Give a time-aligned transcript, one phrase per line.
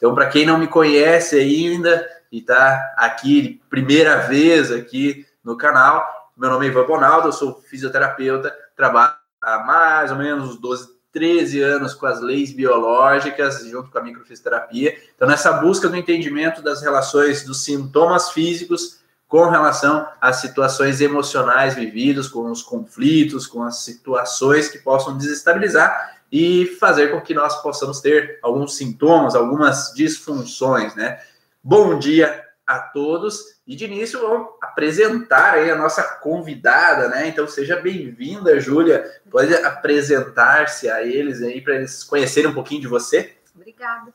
[0.00, 6.32] Então, para quem não me conhece ainda e está aqui primeira vez aqui no canal,
[6.34, 10.88] meu nome é Ivan Bonaldo, eu sou fisioterapeuta, trabalho há mais ou menos uns 12,
[11.12, 14.96] 13 anos com as leis biológicas, junto com a microfisioterapia.
[15.14, 21.74] Então, nessa busca do entendimento das relações dos sintomas físicos com relação às situações emocionais
[21.74, 27.60] vividas, com os conflitos, com as situações que possam desestabilizar e fazer com que nós
[27.62, 31.20] possamos ter alguns sintomas, algumas disfunções, né?
[31.62, 37.26] Bom dia a todos e de início vamos apresentar aí a nossa convidada, né?
[37.26, 39.04] Então seja bem-vinda, Júlia.
[39.28, 43.34] Pode apresentar-se a eles aí para eles conhecerem um pouquinho de você.
[43.54, 44.12] Obrigada.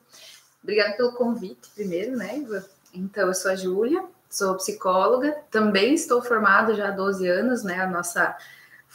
[0.64, 2.44] Obrigada pelo convite, primeiro, né?
[2.94, 7.82] Então eu sou a Júlia, sou psicóloga, também estou formada já há 12 anos, né?
[7.82, 8.36] A nossa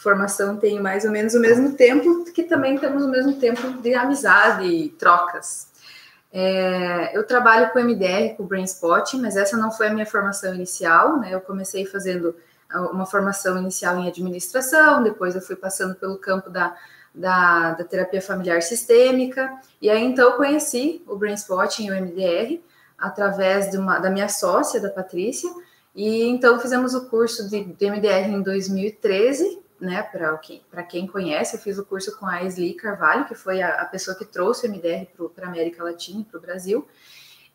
[0.01, 3.93] formação tem mais ou menos o mesmo tempo, que também temos o mesmo tempo de
[3.93, 5.69] amizade e trocas.
[6.33, 10.55] É, eu trabalho com MDR, com Brain Spot, mas essa não foi a minha formação
[10.55, 11.33] inicial, né?
[11.33, 12.35] Eu comecei fazendo
[12.91, 16.75] uma formação inicial em administração, depois eu fui passando pelo campo da,
[17.13, 21.93] da, da terapia familiar sistêmica, e aí então eu conheci o Brain Spot e o
[21.93, 22.61] MDR,
[22.97, 25.51] através uma, da minha sócia, da Patrícia,
[25.93, 31.55] e então fizemos o curso de, de MDR em 2013, né, para quem, quem conhece,
[31.55, 34.67] eu fiz o curso com a Esli Carvalho, que foi a, a pessoa que trouxe
[34.67, 36.87] o MDR para a América Latina e para o Brasil,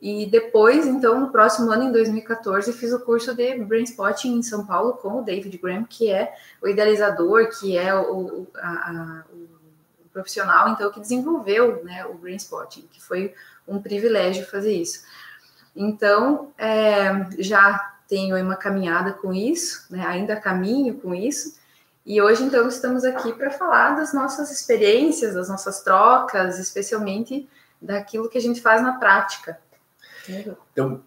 [0.01, 4.43] e depois, então, no próximo ano, em 2014, fiz o curso de Brain Spotting em
[4.43, 10.09] São Paulo com o David Graham, que é o idealizador, que é o, a, o
[10.13, 13.35] profissional, então, que desenvolveu né, o Brain Spotting, que foi
[13.67, 15.03] um privilégio fazer isso.
[15.75, 20.05] Então, é, já tenho uma caminhada com isso, né?
[20.07, 21.59] ainda caminho com isso.
[22.07, 27.49] E hoje, então, estamos aqui para falar das nossas experiências, das nossas trocas, especialmente
[27.83, 29.59] daquilo que a gente faz na prática.
[30.73, 31.03] Então,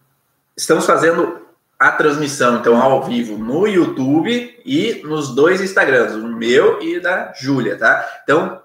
[0.58, 1.48] estamos fazendo
[1.80, 7.32] a transmissão, então, ao vivo no YouTube e nos dois Instagrams, o meu e da
[7.32, 8.06] Júlia, tá?
[8.24, 8.62] Então,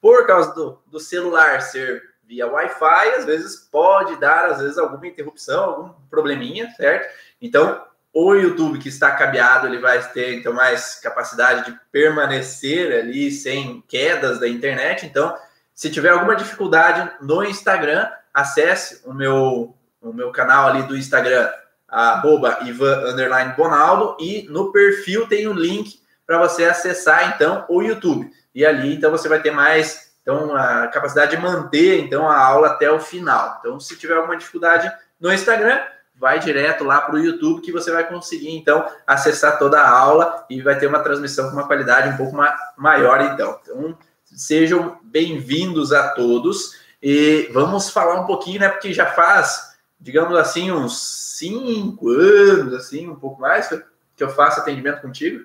[0.00, 5.06] por causa do, do celular ser via Wi-Fi, às vezes pode dar, às vezes, alguma
[5.06, 7.14] interrupção, algum probleminha, certo?
[7.42, 13.32] Então, o YouTube que está cabeado, ele vai ter, então, mais capacidade de permanecer ali
[13.32, 15.04] sem quedas da internet.
[15.04, 15.36] Então,
[15.74, 21.50] se tiver alguma dificuldade no Instagram, acesse o meu, o meu canal ali do Instagram,
[21.88, 23.16] arroba Ivan
[23.56, 28.30] Bonaldo, e no perfil tem o um link para você acessar, então, o YouTube.
[28.54, 32.68] E ali, então, você vai ter mais então, a capacidade de manter então a aula
[32.68, 33.58] até o final.
[33.60, 35.82] Então, se tiver alguma dificuldade no Instagram,
[36.14, 40.46] vai direto lá para o YouTube que você vai conseguir então acessar toda a aula
[40.48, 42.36] e vai ter uma transmissão com uma qualidade um pouco
[42.76, 43.58] maior então.
[43.62, 48.68] Então, sejam bem-vindos a todos e vamos falar um pouquinho, né?
[48.68, 50.98] Porque já faz, digamos assim, uns
[51.36, 53.68] cinco anos, assim, um pouco mais
[54.16, 55.44] que eu faço atendimento contigo.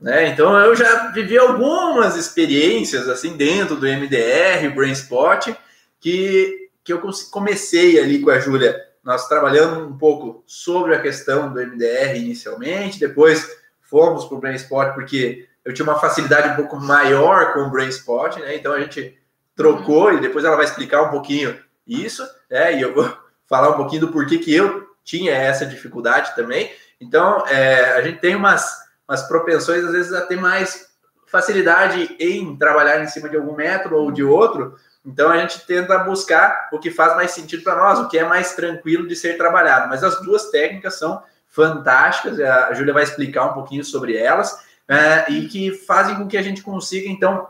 [0.00, 0.28] Né?
[0.28, 5.56] Então eu já vivi algumas experiências assim dentro do MDR, Brainspot,
[6.00, 7.00] que, que eu
[7.30, 8.76] comecei ali com a Júlia,
[9.06, 13.48] nós trabalhando um pouco sobre a questão do MDR inicialmente, depois
[13.82, 18.40] fomos para o Brainspot porque eu tinha uma facilidade um pouco maior com o Brainspot,
[18.40, 18.56] né?
[18.56, 19.16] Então a gente
[19.54, 21.56] trocou e depois ela vai explicar um pouquinho
[21.86, 22.76] isso, né?
[22.76, 23.16] E eu vou
[23.48, 26.72] falar um pouquinho do porquê que eu tinha essa dificuldade também.
[27.00, 30.88] Então é, a gente tem umas umas propensões, às vezes, a ter mais
[31.26, 34.74] facilidade em trabalhar em cima de algum método ou de outro.
[35.06, 38.24] Então, a gente tenta buscar o que faz mais sentido para nós, o que é
[38.24, 39.88] mais tranquilo de ser trabalhado.
[39.88, 45.30] Mas as duas técnicas são fantásticas, a Júlia vai explicar um pouquinho sobre elas, é,
[45.30, 47.48] e que fazem com que a gente consiga, então,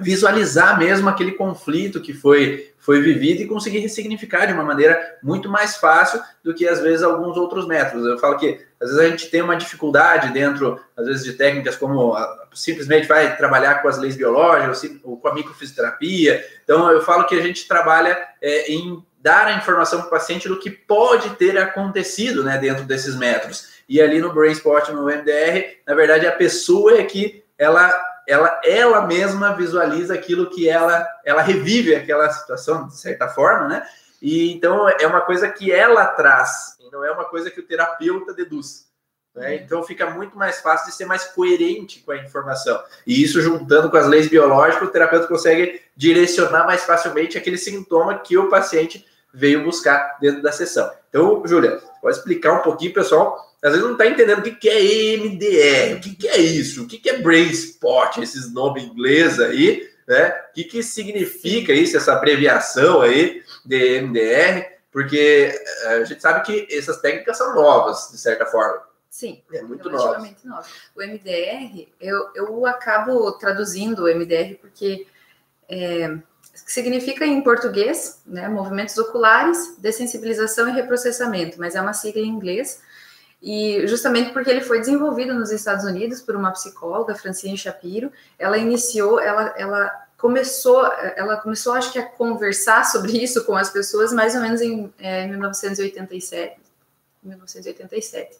[0.00, 5.48] visualizar mesmo aquele conflito que foi foi vivido e conseguir ressignificar de uma maneira muito
[5.48, 8.04] mais fácil do que às vezes alguns outros métodos.
[8.04, 11.76] Eu falo que às vezes a gente tem uma dificuldade dentro, às vezes, de técnicas
[11.76, 12.12] como
[12.52, 16.44] simplesmente vai trabalhar com as leis biológicas ou com a microfisioterapia.
[16.64, 20.48] Então eu falo que a gente trabalha é, em dar a informação para o paciente
[20.48, 23.68] do que pode ter acontecido né, dentro desses métodos.
[23.88, 27.92] E ali no BrainSpot, no MDR, na verdade, a pessoa é que ela
[28.28, 33.86] ela, ela mesma visualiza aquilo que ela, ela revive aquela situação, de certa forma, né?
[34.20, 37.66] E então é uma coisa que ela traz, e não é uma coisa que o
[37.66, 38.86] terapeuta deduz.
[39.34, 39.48] Né?
[39.48, 39.54] Uhum.
[39.54, 42.80] Então fica muito mais fácil de ser mais coerente com a informação.
[43.06, 48.18] E isso juntando com as leis biológicas, o terapeuta consegue direcionar mais facilmente aquele sintoma
[48.18, 49.04] que o paciente
[49.34, 50.90] veio buscar dentro da sessão.
[51.08, 54.68] Então, Júlia, pode explicar um pouquinho, pessoal, às vezes não está entendendo o que, que
[54.68, 58.84] é MDR, o que, que é isso, o que, que é Brain Spot, esses nomes
[58.84, 60.30] ingleses aí, né?
[60.50, 63.42] O que, que significa isso, essa abreviação aí?
[63.64, 65.52] de MDR, porque
[65.84, 68.82] eh, a gente sabe que essas técnicas são novas, de certa forma.
[69.08, 70.18] Sim, é muito nova.
[70.96, 75.06] O MDR, eu, eu acabo traduzindo o MDR porque
[75.68, 76.16] é,
[76.54, 82.82] significa em português, né, movimentos oculares, dessensibilização e reprocessamento, mas é uma sigla em inglês.
[83.42, 88.56] E justamente porque ele foi desenvolvido nos Estados Unidos por uma psicóloga, Francine Shapiro, ela
[88.56, 90.86] iniciou, ela, ela começou,
[91.16, 94.92] ela começou, acho que, a conversar sobre isso com as pessoas mais ou menos em
[94.96, 96.60] é, 1987.
[97.24, 98.38] 1987.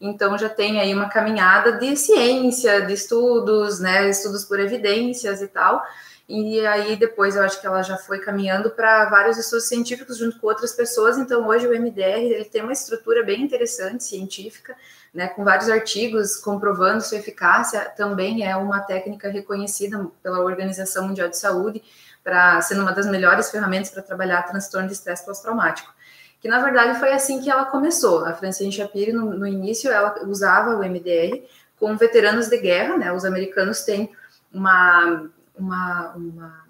[0.00, 5.48] Então já tem aí uma caminhada de ciência, de estudos, né, estudos por evidências e
[5.48, 5.84] tal.
[6.28, 10.38] E aí depois eu acho que ela já foi caminhando para vários estudos científicos junto
[10.38, 11.16] com outras pessoas.
[11.16, 14.76] Então hoje o MDR ele tem uma estrutura bem interessante científica,
[15.14, 17.80] né, com vários artigos comprovando sua eficácia.
[17.96, 21.82] Também é uma técnica reconhecida pela Organização Mundial de Saúde
[22.22, 25.96] para sendo uma das melhores ferramentas para trabalhar transtorno de estresse pós-traumático
[26.40, 28.24] que na verdade foi assim que ela começou.
[28.24, 31.42] A Francine Shapiro, no, no início, ela usava o MDR
[31.76, 33.12] com veteranos de guerra, né?
[33.12, 34.12] Os americanos têm
[34.52, 35.28] uma,
[35.58, 36.64] uma, uma,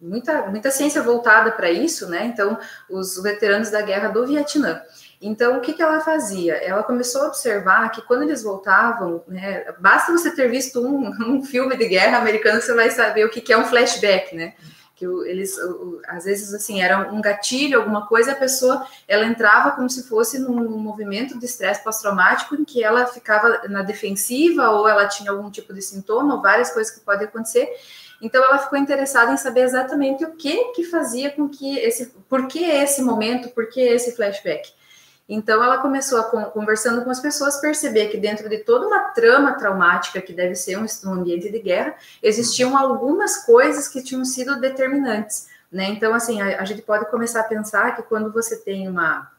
[0.00, 2.26] muita, muita ciência voltada para isso, né?
[2.26, 2.58] Então,
[2.88, 4.80] os veteranos da guerra do Vietnã.
[5.20, 6.54] Então, o que, que ela fazia?
[6.54, 11.42] Ela começou a observar que quando eles voltavam, né, basta você ter visto um, um
[11.42, 14.54] filme de guerra americano, você vai saber o que, que é um flashback, né?
[14.96, 15.54] que eles
[16.08, 20.38] às vezes assim era um gatilho alguma coisa a pessoa ela entrava como se fosse
[20.38, 25.50] num movimento de estresse pós-traumático em que ela ficava na defensiva ou ela tinha algum
[25.50, 27.70] tipo de sintoma várias coisas que podem acontecer
[28.20, 32.46] então ela ficou interessada em saber exatamente o que que fazia com que esse por
[32.46, 34.74] que esse momento por que esse flashback
[35.28, 39.54] então, ela começou a, conversando com as pessoas, perceber que dentro de toda uma trama
[39.54, 44.60] traumática, que deve ser um, um ambiente de guerra, existiam algumas coisas que tinham sido
[44.60, 45.48] determinantes.
[45.70, 45.86] Né?
[45.86, 49.30] Então, assim, a, a gente pode começar a pensar que quando você tem uma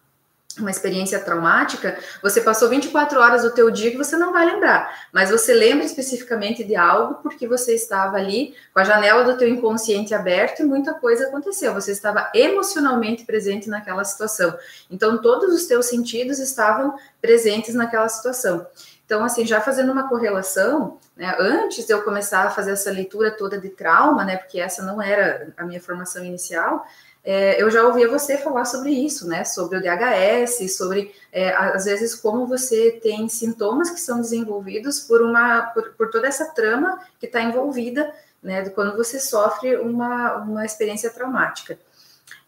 [0.61, 5.07] uma experiência traumática, você passou 24 horas do teu dia que você não vai lembrar,
[5.11, 9.47] mas você lembra especificamente de algo porque você estava ali com a janela do teu
[9.47, 14.57] inconsciente aberto e muita coisa aconteceu, você estava emocionalmente presente naquela situação.
[14.89, 18.65] Então todos os teus sentidos estavam presentes naquela situação.
[19.07, 23.31] Então, assim, já fazendo uma correlação, né, antes de eu começar a fazer essa leitura
[23.31, 26.85] toda de trauma, né, porque essa não era a minha formação inicial,
[27.29, 29.43] é, eu já ouvia você falar sobre isso, né?
[29.43, 35.21] Sobre o DHS, sobre é, às vezes como você tem sintomas que são desenvolvidos por
[35.21, 38.09] uma por, por toda essa trama que está envolvida,
[38.41, 38.69] né?
[38.69, 41.77] Quando você sofre uma, uma experiência traumática.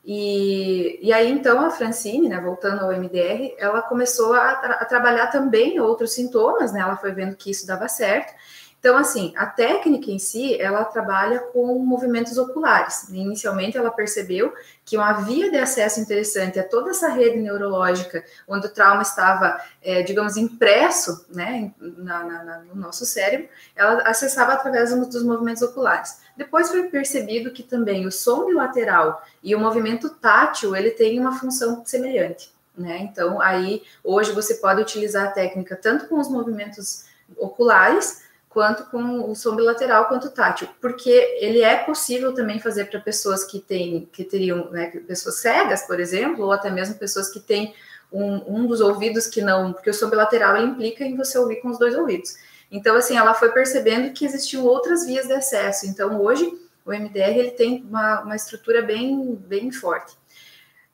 [0.05, 5.27] E, e aí então a Francine, né, voltando ao MDR, ela começou a, a trabalhar
[5.27, 6.79] também outros sintomas, né?
[6.79, 8.33] Ela foi vendo que isso dava certo.
[8.79, 13.09] Então, assim, a técnica em si, ela trabalha com movimentos oculares.
[13.09, 14.53] Inicialmente, ela percebeu
[14.85, 19.61] que uma via de acesso interessante a toda essa rede neurológica, onde o trauma estava,
[19.81, 26.21] é, digamos, impresso né, na, na, no nosso cérebro, ela acessava através dos movimentos oculares.
[26.37, 31.37] Depois foi percebido que também o som bilateral e o movimento tátil, ele tem uma
[31.37, 32.49] função semelhante.
[32.77, 32.99] Né?
[32.99, 37.03] Então, aí, hoje você pode utilizar a técnica tanto com os movimentos
[37.37, 41.09] oculares, quanto com o som bilateral quanto tátil, porque
[41.39, 45.99] ele é possível também fazer para pessoas que têm, que teriam, né, pessoas cegas, por
[45.99, 47.75] exemplo, ou até mesmo pessoas que têm
[48.11, 51.69] um, um dos ouvidos que não, porque o som bilateral implica em você ouvir com
[51.69, 52.35] os dois ouvidos.
[52.71, 55.85] Então, assim, ela foi percebendo que existiam outras vias de acesso.
[55.85, 56.51] Então, hoje,
[56.85, 60.18] o MDR ele tem uma, uma estrutura bem, bem forte.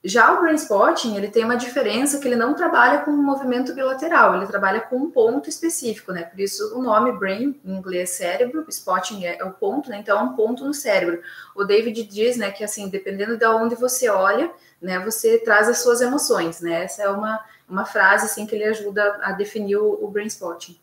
[0.07, 3.73] Já o brain spotting, ele tem uma diferença que ele não trabalha com um movimento
[3.73, 6.21] bilateral, ele trabalha com um ponto específico, né?
[6.21, 9.97] Por isso o nome brain, em inglês cérebro, spotting é, é o ponto, né?
[9.97, 11.23] Então é um ponto no cérebro.
[11.55, 15.79] O David diz, né, que assim, dependendo de onde você olha, né, você traz as
[15.79, 16.83] suas emoções, né?
[16.83, 20.79] Essa é uma, uma frase, assim, que ele ajuda a definir o, o brain spotting.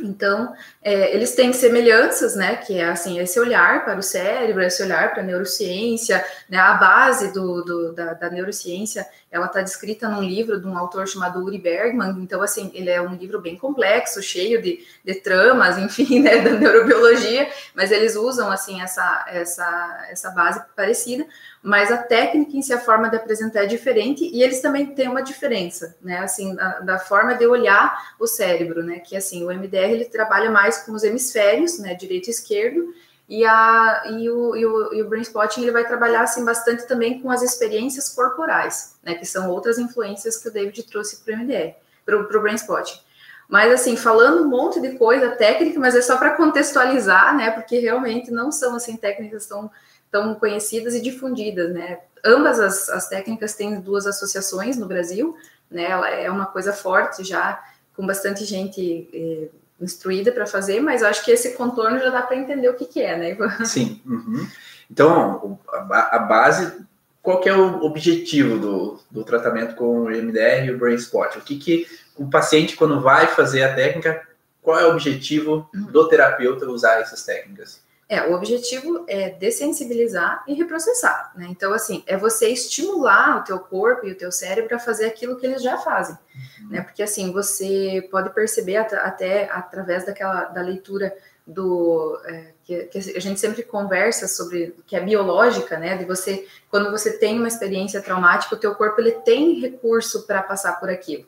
[0.00, 2.56] Então, é, eles têm semelhanças, né?
[2.56, 6.58] Que é assim, esse olhar para o cérebro, esse olhar para a neurociência, né?
[6.58, 11.06] A base do, do da, da, neurociência, ela está descrita num livro de um autor
[11.06, 12.10] chamado Uri Bergman.
[12.20, 16.38] Então, assim, ele é um livro bem complexo, cheio de, de tramas, enfim, né?
[16.38, 17.48] Da neurobiologia.
[17.74, 21.26] Mas eles usam assim essa essa essa base parecida
[21.62, 25.08] mas a técnica em si, a forma de apresentar é diferente, e eles também têm
[25.08, 29.50] uma diferença, né, assim, da, da, forma de olhar o cérebro, né, que assim, o
[29.50, 32.94] MDR, ele trabalha mais com os hemisférios, né, direito e esquerdo,
[33.28, 36.86] e, a, e, o, e, o, e o Brain Spotting, ele vai trabalhar, assim, bastante
[36.86, 41.34] também com as experiências corporais, né, que são outras influências que o David trouxe para
[41.34, 41.74] o MDR,
[42.06, 43.00] para o Brain Spotting.
[43.48, 47.78] Mas, assim, falando um monte de coisa técnica, mas é só para contextualizar, né, porque
[47.78, 49.70] realmente não são, assim, técnicas tão
[50.10, 52.00] tão conhecidas e difundidas, né?
[52.24, 55.36] Ambas as, as técnicas têm duas associações no Brasil,
[55.70, 55.84] né?
[55.84, 57.62] Ela é uma coisa forte já,
[57.94, 59.48] com bastante gente eh,
[59.80, 62.86] instruída para fazer, mas eu acho que esse contorno já dá para entender o que,
[62.86, 63.36] que é, né?
[63.64, 64.00] Sim.
[64.06, 64.46] Uhum.
[64.90, 65.58] Então,
[65.90, 66.84] a, a, base,
[67.22, 71.36] qual que é o objetivo do, do tratamento com o MDR e o Brain Spot?
[71.36, 71.86] O que, que
[72.16, 74.26] o paciente, quando vai fazer a técnica,
[74.62, 77.80] qual é o objetivo do terapeuta usar essas técnicas?
[78.08, 81.46] É, o objetivo é dessensibilizar e reprocessar, né?
[81.50, 85.36] Então, assim, é você estimular o teu corpo e o teu cérebro a fazer aquilo
[85.36, 86.16] que eles já fazem,
[86.62, 86.70] uhum.
[86.70, 86.80] né?
[86.80, 91.14] Porque, assim, você pode perceber até através daquela, da leitura
[91.46, 92.18] do...
[92.24, 95.96] É, que, que, a gente sempre conversa sobre, que é biológica, né?
[95.98, 100.42] De você, quando você tem uma experiência traumática, o teu corpo, ele tem recurso para
[100.42, 101.26] passar por aquilo.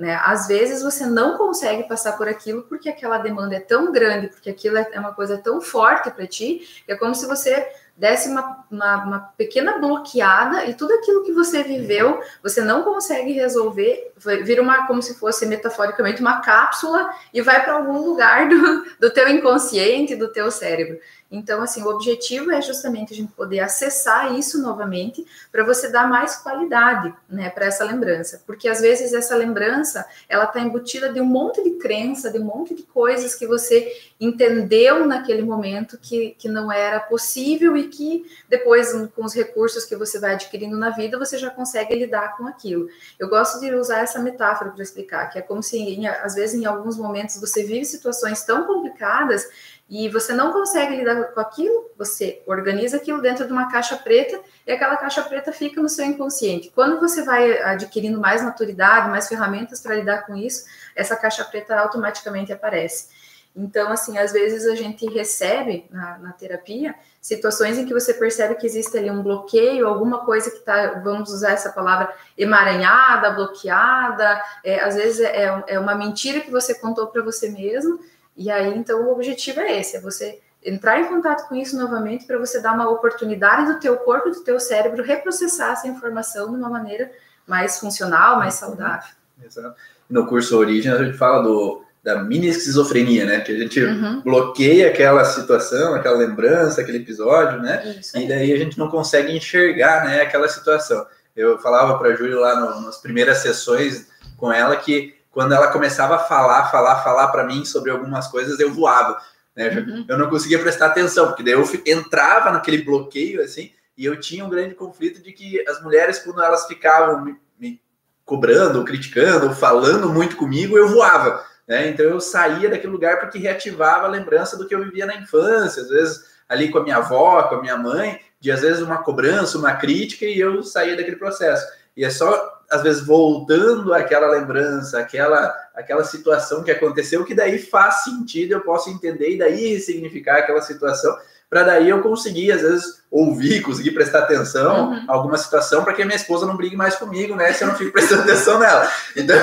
[0.00, 0.18] Né?
[0.24, 4.48] Às vezes você não consegue passar por aquilo porque aquela demanda é tão grande, porque
[4.48, 9.04] aquilo é uma coisa tão forte para ti, é como se você desse uma, uma,
[9.04, 14.86] uma, pequena bloqueada e tudo aquilo que você viveu, você não consegue resolver, vira uma,
[14.86, 20.16] como se fosse metaforicamente uma cápsula e vai para algum lugar do, do teu inconsciente,
[20.16, 20.98] do teu cérebro.
[21.30, 26.08] Então, assim, o objetivo é justamente a gente poder acessar isso novamente para você dar
[26.08, 31.20] mais qualidade, né, para essa lembrança, porque às vezes essa lembrança ela está embutida de
[31.20, 36.34] um monte de crença, de um monte de coisas que você entendeu naquele momento que,
[36.38, 40.90] que não era possível e que depois, com os recursos que você vai adquirindo na
[40.90, 42.88] vida, você já consegue lidar com aquilo.
[43.18, 46.66] Eu gosto de usar essa metáfora para explicar, que é como se, às vezes, em
[46.66, 49.48] alguns momentos, você vive situações tão complicadas
[49.90, 54.40] e você não consegue lidar com aquilo, você organiza aquilo dentro de uma caixa preta
[54.64, 56.70] e aquela caixa preta fica no seu inconsciente.
[56.72, 61.76] Quando você vai adquirindo mais maturidade, mais ferramentas para lidar com isso, essa caixa preta
[61.76, 63.08] automaticamente aparece.
[63.54, 68.54] Então, assim, às vezes a gente recebe na, na terapia situações em que você percebe
[68.54, 74.40] que existe ali um bloqueio, alguma coisa que está, vamos usar essa palavra, emaranhada, bloqueada,
[74.62, 77.98] é, às vezes é, é uma mentira que você contou para você mesmo
[78.40, 82.24] e aí, então, o objetivo é esse, é você entrar em contato com isso novamente
[82.24, 86.56] para você dar uma oportunidade do teu corpo do teu cérebro reprocessar essa informação de
[86.56, 87.10] uma maneira
[87.46, 89.10] mais funcional, mais saudável.
[89.44, 89.76] Exato.
[90.08, 93.40] No curso Origem a gente fala do, da mini esquizofrenia, né?
[93.40, 94.22] Que a gente uhum.
[94.22, 98.00] bloqueia aquela situação, aquela lembrança, aquele episódio, né?
[98.14, 101.06] E daí a gente não consegue enxergar, né, aquela situação.
[101.36, 105.68] Eu falava para a Júlia lá no, nas primeiras sessões com ela que quando ela
[105.68, 109.20] começava a falar, falar, falar para mim sobre algumas coisas, eu voava.
[109.54, 109.68] Né?
[109.68, 110.04] Uhum.
[110.08, 114.44] Eu não conseguia prestar atenção, porque daí eu entrava naquele bloqueio, assim, e eu tinha
[114.44, 117.80] um grande conflito de que as mulheres, quando elas ficavam me, me
[118.24, 121.44] cobrando, criticando, falando muito comigo, eu voava.
[121.68, 121.88] Né?
[121.90, 125.82] Então eu saía daquele lugar porque reativava a lembrança do que eu vivia na infância,
[125.82, 129.04] às vezes ali com a minha avó, com a minha mãe, de às vezes uma
[129.04, 131.64] cobrança, uma crítica, e eu saía daquele processo.
[131.96, 137.58] E é só às vezes voltando àquela lembrança, aquela, aquela situação que aconteceu, que daí
[137.58, 141.18] faz sentido, eu posso entender e daí ressignificar aquela situação,
[141.48, 145.04] para daí eu conseguir, às vezes, ouvir, conseguir prestar atenção uhum.
[145.08, 147.52] a alguma situação, para que a minha esposa não brigue mais comigo, né?
[147.52, 148.88] Se eu não fico prestando atenção nela.
[149.16, 149.36] Então,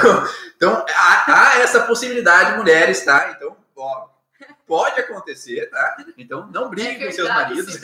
[0.55, 3.33] então há, há essa possibilidade, mulheres, tá?
[3.35, 4.07] Então, ó,
[4.65, 5.97] pode acontecer, tá?
[6.17, 7.77] Então, não brigue é com seus maridos.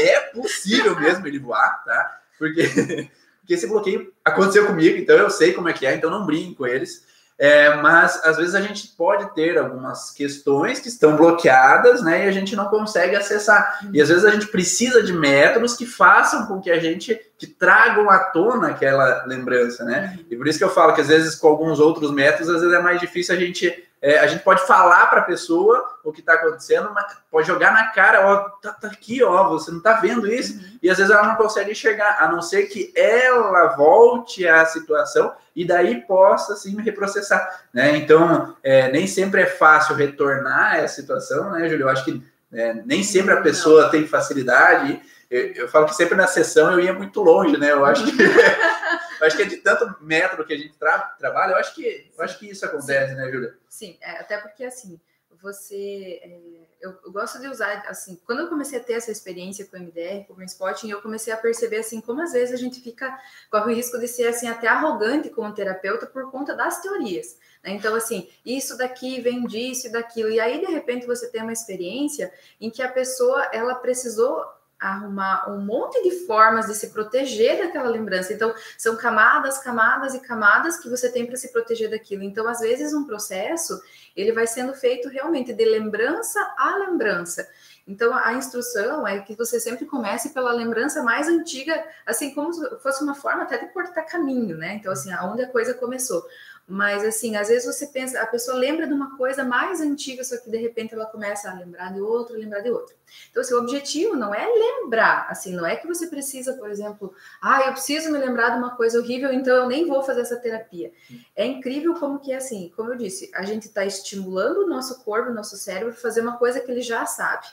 [0.00, 2.18] é possível mesmo ele voar, tá?
[2.36, 3.08] Porque
[3.44, 6.56] porque esse bloqueio aconteceu comigo, então eu sei como é que é, então não brinco
[6.56, 7.04] com eles.
[7.36, 12.24] É, mas às vezes a gente pode ter algumas questões que estão bloqueadas, né?
[12.24, 13.80] E a gente não consegue acessar.
[13.92, 17.46] E às vezes a gente precisa de métodos que façam com que a gente que
[17.48, 20.18] tragam à tona aquela lembrança, né?
[20.30, 22.76] E por isso que eu falo que às vezes com alguns outros métodos, às vezes
[22.76, 26.20] é mais difícil a gente é, a gente pode falar para a pessoa o que
[26.20, 29.94] está acontecendo, mas pode jogar na cara, ó, tá, tá, aqui, ó, você não está
[29.94, 30.78] vendo isso, uhum.
[30.82, 35.32] e às vezes ela não consegue enxergar, a não ser que ela volte à situação
[35.56, 37.96] e daí possa assim reprocessar, né?
[37.96, 41.84] Então, é, nem sempre é fácil retornar à situação, né, Júlio?
[41.84, 43.90] Eu acho que é, nem sempre a pessoa não.
[43.90, 45.00] tem facilidade.
[45.30, 47.72] Eu, eu, falo que sempre na sessão eu ia muito longe, né?
[47.72, 48.12] Eu acho que
[49.20, 52.10] eu acho que é de tanto método que a gente tra trabalha, eu acho que
[52.16, 53.16] eu acho que isso acontece, Sim.
[53.16, 53.58] né, Júlia?
[53.68, 55.00] Sim, é, até porque assim,
[55.42, 56.40] você é,
[56.80, 59.80] eu, eu, gosto de usar assim, quando eu comecei a ter essa experiência com o
[59.80, 63.18] MDR, com o Spotting, eu comecei a perceber assim como às vezes a gente fica
[63.50, 67.38] corre o risco de ser assim até arrogante como terapeuta por conta das teorias.
[67.62, 67.72] Né?
[67.72, 70.30] Então, assim, isso daqui vem disso e daquilo.
[70.30, 74.44] E aí, de repente, você tem uma experiência em que a pessoa ela precisou
[74.78, 78.32] arrumar um monte de formas de se proteger daquela lembrança.
[78.32, 82.22] Então, são camadas, camadas e camadas que você tem para se proteger daquilo.
[82.22, 83.80] Então, às vezes, um processo
[84.16, 87.48] ele vai sendo feito realmente de lembrança a lembrança.
[87.86, 92.78] Então, a instrução é que você sempre comece pela lembrança mais antiga, assim como se
[92.78, 94.74] fosse uma forma até de cortar caminho, né?
[94.74, 96.24] Então, assim, aonde a coisa começou.
[96.66, 100.38] Mas, assim, às vezes você pensa, a pessoa lembra de uma coisa mais antiga, só
[100.38, 102.94] que de repente ela começa a lembrar de outra, lembrar de outra.
[103.30, 107.14] Então, assim, o objetivo não é lembrar, assim, não é que você precisa, por exemplo,
[107.42, 110.36] ah, eu preciso me lembrar de uma coisa horrível, então eu nem vou fazer essa
[110.36, 110.90] terapia.
[111.36, 115.04] É incrível como que é assim, como eu disse, a gente está estimulando o nosso
[115.04, 117.46] corpo, o nosso cérebro, fazer uma coisa que ele já sabe.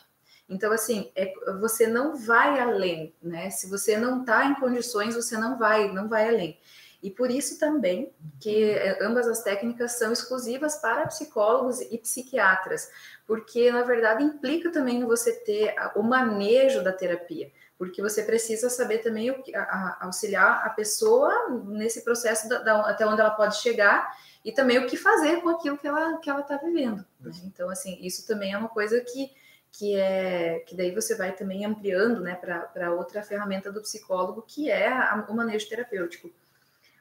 [0.48, 3.50] Então, assim, é, você não vai além, né?
[3.50, 6.58] Se você não está em condições, você não vai, não vai além.
[7.02, 12.90] E por isso também que é, ambas as técnicas são exclusivas para psicólogos e psiquiatras,
[13.26, 19.00] porque na verdade implica também você ter o manejo da terapia, porque você precisa saber
[19.00, 23.32] também o que, a, a, auxiliar a pessoa nesse processo da, da, até onde ela
[23.32, 24.16] pode chegar
[24.46, 27.04] e também o que fazer com aquilo que ela que ela está vivendo.
[27.20, 27.32] Né?
[27.46, 29.32] Então assim isso também é uma coisa que
[29.72, 34.70] que é que daí você vai também ampliando né, para outra ferramenta do psicólogo, que
[34.70, 36.30] é a, o manejo terapêutico.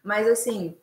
[0.02, 0.76] Mas assim,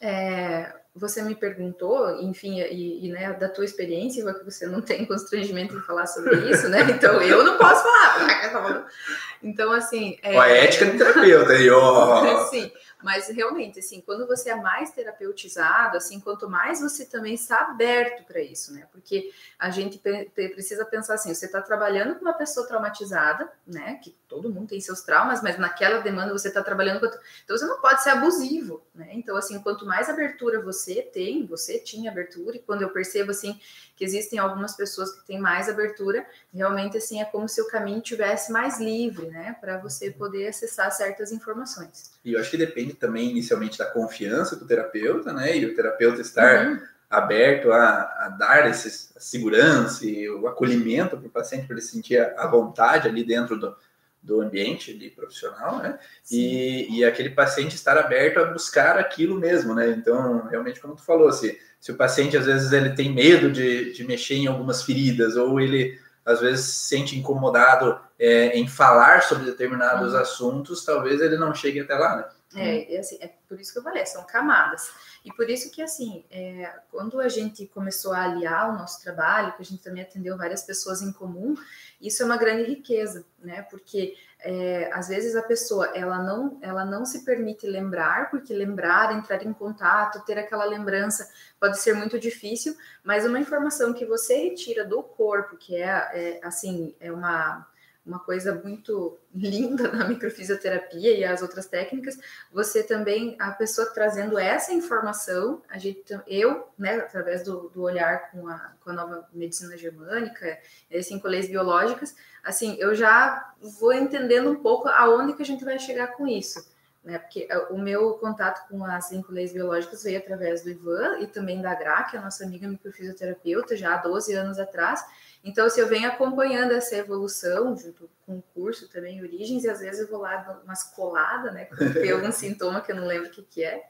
[0.00, 5.04] é, você me perguntou, enfim, e, e, né, da tua experiência, que você não tem
[5.04, 6.80] constrangimento em falar sobre isso, né?
[6.90, 8.86] Então eu não posso falar.
[9.40, 10.18] Então, assim.
[10.20, 12.46] É, a ética do terapeuta aí, ó.
[12.50, 12.72] Sim.
[13.02, 18.24] Mas realmente, assim, quando você é mais terapeutizado, assim, quanto mais você também está aberto
[18.24, 18.88] para isso, né?
[18.90, 19.98] Porque a gente
[20.34, 24.00] precisa pensar assim: você está trabalhando com uma pessoa traumatizada, né?
[24.02, 27.06] Que todo mundo tem seus traumas, mas naquela demanda você está trabalhando com.
[27.44, 29.10] Então você não pode ser abusivo, né?
[29.12, 33.60] Então, assim, quanto mais abertura você tem, você tinha abertura, e quando eu percebo assim
[33.98, 36.24] que existem algumas pessoas que têm mais abertura,
[36.54, 40.92] realmente assim é como se o caminho tivesse mais livre, né, para você poder acessar
[40.92, 42.12] certas informações.
[42.24, 46.20] E eu acho que depende também inicialmente da confiança do terapeuta, né, e o terapeuta
[46.20, 46.80] estar uhum.
[47.08, 51.82] aberto a, a, dar esse, a segurança e o acolhimento para o paciente para ele
[51.82, 53.76] sentir a, a vontade ali dentro do,
[54.22, 55.98] do ambiente ali, profissional, né?
[56.30, 59.90] E, e, aquele paciente estar aberto a buscar aquilo mesmo, né?
[59.90, 63.92] Então, realmente, como tu falou, se, se o paciente às vezes ele tem medo de,
[63.92, 69.22] de mexer em algumas feridas, ou ele às vezes se sente incomodado é, em falar
[69.22, 70.20] sobre determinados uhum.
[70.20, 72.24] assuntos, talvez ele não chegue até lá, né?
[72.54, 74.90] É, é, assim, é por isso que eu falei, são camadas.
[75.22, 79.52] E por isso que, assim, é, quando a gente começou a aliar o nosso trabalho,
[79.52, 81.54] que a gente também atendeu várias pessoas em comum,
[82.00, 83.62] isso é uma grande riqueza, né?
[83.62, 89.14] Porque é, às vezes a pessoa ela não, ela não se permite lembrar, porque lembrar,
[89.14, 91.28] entrar em contato, ter aquela lembrança
[91.60, 96.40] pode ser muito difícil, mas uma informação que você retira do corpo, que é, é
[96.42, 97.67] assim, é uma
[98.08, 102.18] uma coisa muito linda na microfisioterapia e as outras técnicas,
[102.50, 108.30] você também, a pessoa trazendo essa informação, a gente, eu, né, através do, do olhar
[108.30, 110.58] com a, com a nova medicina germânica,
[111.02, 115.78] cinco leis biológicas, assim, eu já vou entendendo um pouco aonde que a gente vai
[115.78, 116.66] chegar com isso.
[117.04, 121.26] Né, porque o meu contato com as cinco leis biológicas veio através do Ivan e
[121.26, 125.04] também da Gra, que é a nossa amiga microfisioterapeuta, já há 12 anos atrás,
[125.44, 129.80] então, se eu venho acompanhando essa evolução, junto com o curso também, Origens, e às
[129.80, 131.68] vezes eu vou lá dar umas coladas, né?
[131.94, 133.82] Tem algum sintoma que eu não lembro o que, que é.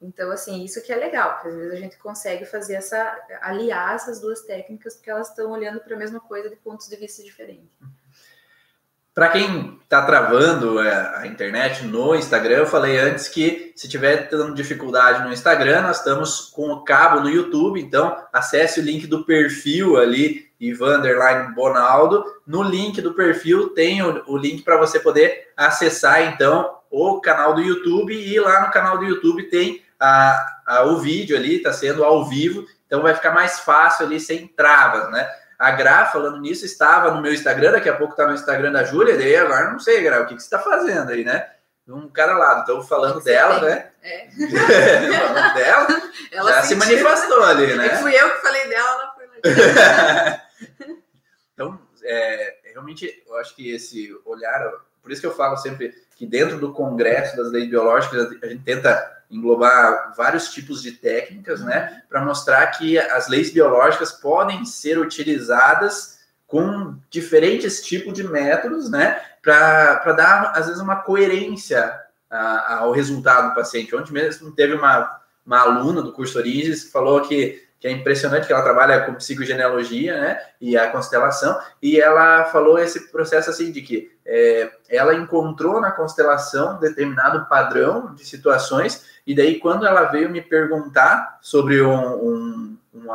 [0.00, 3.94] Então, assim, isso que é legal, porque às vezes a gente consegue fazer essa, aliar
[3.94, 7.22] essas duas técnicas, porque elas estão olhando para a mesma coisa de pontos de vista
[7.22, 7.70] diferentes.
[9.14, 14.28] Para quem está travando é, a internet no Instagram, eu falei antes que se tiver
[14.28, 19.06] tendo dificuldade no Instagram, nós estamos com o cabo no YouTube, então acesse o link
[19.06, 21.02] do perfil ali, Ivan
[21.54, 22.24] Bonaldo.
[22.46, 27.54] No link do perfil tem o, o link para você poder acessar então o canal
[27.54, 31.72] do YouTube e lá no canal do YouTube tem a, a o vídeo ali, está
[31.72, 35.28] sendo ao vivo, então vai ficar mais fácil ali sem travas, né?
[35.58, 38.84] A Gra, falando nisso, estava no meu Instagram, daqui a pouco está no Instagram da
[38.84, 41.48] Júlia, daí agora não sei, Gra, o que, que você está fazendo aí, né?
[41.88, 42.62] Um cada lado.
[42.62, 43.68] Então, falando dela, tem.
[43.68, 43.86] né?
[44.02, 44.28] É.
[45.18, 45.86] falando dela,
[46.32, 47.86] ela já se manifestou ali, né?
[47.86, 50.40] E fui eu que falei dela, ela foi lá.
[51.54, 54.72] então, é, realmente, eu acho que esse olhar,
[55.02, 58.62] por isso que eu falo sempre que dentro do Congresso das Leis Biológicas, a gente
[58.62, 64.98] tenta englobar vários tipos de técnicas, né, para mostrar que as leis biológicas podem ser
[64.98, 72.00] utilizadas com diferentes tipos de métodos, né, para dar, às vezes, uma coerência
[72.30, 73.94] a, ao resultado do paciente.
[73.94, 78.46] Ontem mesmo teve uma, uma aluna do curso Origens que falou que que é impressionante,
[78.46, 83.70] que ela trabalha com psicogenealogia, né, e a constelação, e ela falou esse processo assim
[83.70, 90.04] de que é, ela encontrou na constelação determinado padrão de situações, e daí quando ela
[90.04, 93.12] veio me perguntar sobre um, um, um,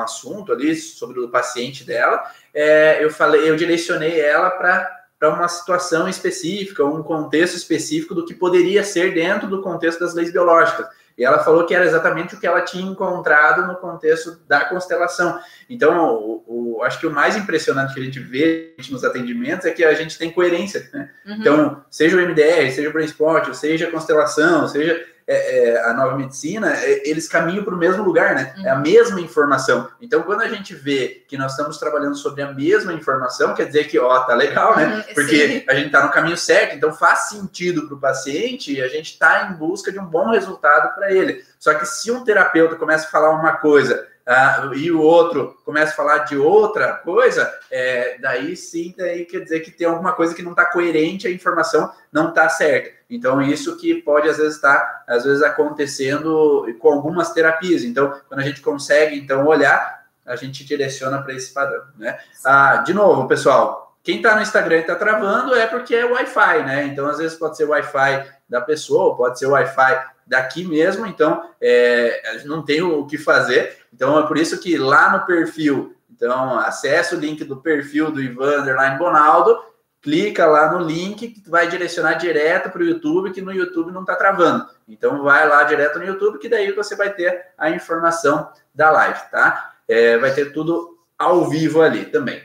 [0.00, 6.08] assunto ali, sobre o paciente dela, é, eu falei, eu direcionei ela para uma situação
[6.08, 10.86] específica, um contexto específico do que poderia ser dentro do contexto das leis biológicas.
[11.16, 15.38] E ela falou que era exatamente o que ela tinha encontrado no contexto da constelação.
[15.70, 16.44] Então, o,
[16.78, 19.94] o, acho que o mais impressionante que a gente vê nos atendimentos é que a
[19.94, 20.88] gente tem coerência.
[20.92, 21.10] Né?
[21.24, 21.34] Uhum.
[21.34, 26.16] Então, seja o MDR, seja o Brainspot, seja a constelação, seja é, é, a nova
[26.16, 28.54] medicina, é, eles caminham para o mesmo lugar, né?
[28.58, 28.66] Uhum.
[28.66, 29.88] É a mesma informação.
[30.00, 33.84] Então, quando a gente vê que nós estamos trabalhando sobre a mesma informação, quer dizer
[33.84, 34.96] que, ó, tá legal, né?
[34.96, 35.64] Uhum, Porque Sim.
[35.68, 39.12] a gente está no caminho certo, então faz sentido para o paciente e a gente
[39.12, 41.42] está em busca de um bom resultado para ele.
[41.58, 45.92] Só que se um terapeuta começa a falar uma coisa ah, e o outro começa
[45.92, 50.34] a falar de outra coisa, é, daí sim, daí quer dizer que tem alguma coisa
[50.34, 52.90] que não está coerente, a informação não está certa.
[53.10, 57.84] Então, isso que pode às vezes estar, tá, às vezes, acontecendo com algumas terapias.
[57.84, 61.82] Então, quando a gente consegue então olhar, a gente direciona para esse padrão.
[61.98, 62.18] Né?
[62.44, 66.62] Ah, de novo, pessoal, quem está no Instagram e está travando é porque é Wi-Fi,
[66.64, 66.86] né?
[66.86, 72.42] Então, às vezes pode ser Wi-Fi da pessoa, pode ser Wi-Fi daqui mesmo, então é,
[72.44, 73.78] não tem o que fazer.
[73.92, 78.22] Então é por isso que lá no perfil, então acessa o link do perfil do
[78.22, 79.58] Ivan Underline Bonaldo,
[80.00, 84.02] clica lá no link que vai direcionar direto para o YouTube, que no YouTube não
[84.02, 84.68] está travando.
[84.86, 89.20] Então vai lá direto no YouTube, que daí você vai ter a informação da live,
[89.30, 89.72] tá?
[89.88, 92.42] É, vai ter tudo ao vivo ali também.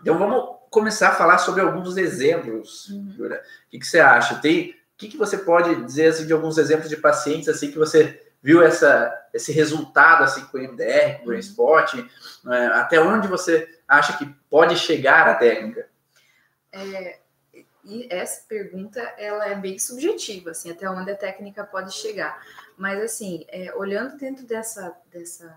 [0.00, 2.88] Então vamos começar a falar sobre alguns exemplos.
[2.88, 3.14] Uhum.
[3.18, 4.36] O que, que, você acha?
[4.36, 8.20] Tem que, que você pode dizer assim, de alguns exemplos de pacientes assim que você
[8.42, 11.94] viu essa, esse resultado assim com o MDR, com o Brain Spot?
[12.44, 12.66] Né?
[12.74, 15.88] Até onde você acha que pode chegar a técnica?
[16.72, 17.20] É,
[17.84, 22.44] e essa pergunta ela é bem subjetiva, assim, até onde a técnica pode chegar.
[22.76, 25.56] Mas assim, é, olhando dentro dessa, dessa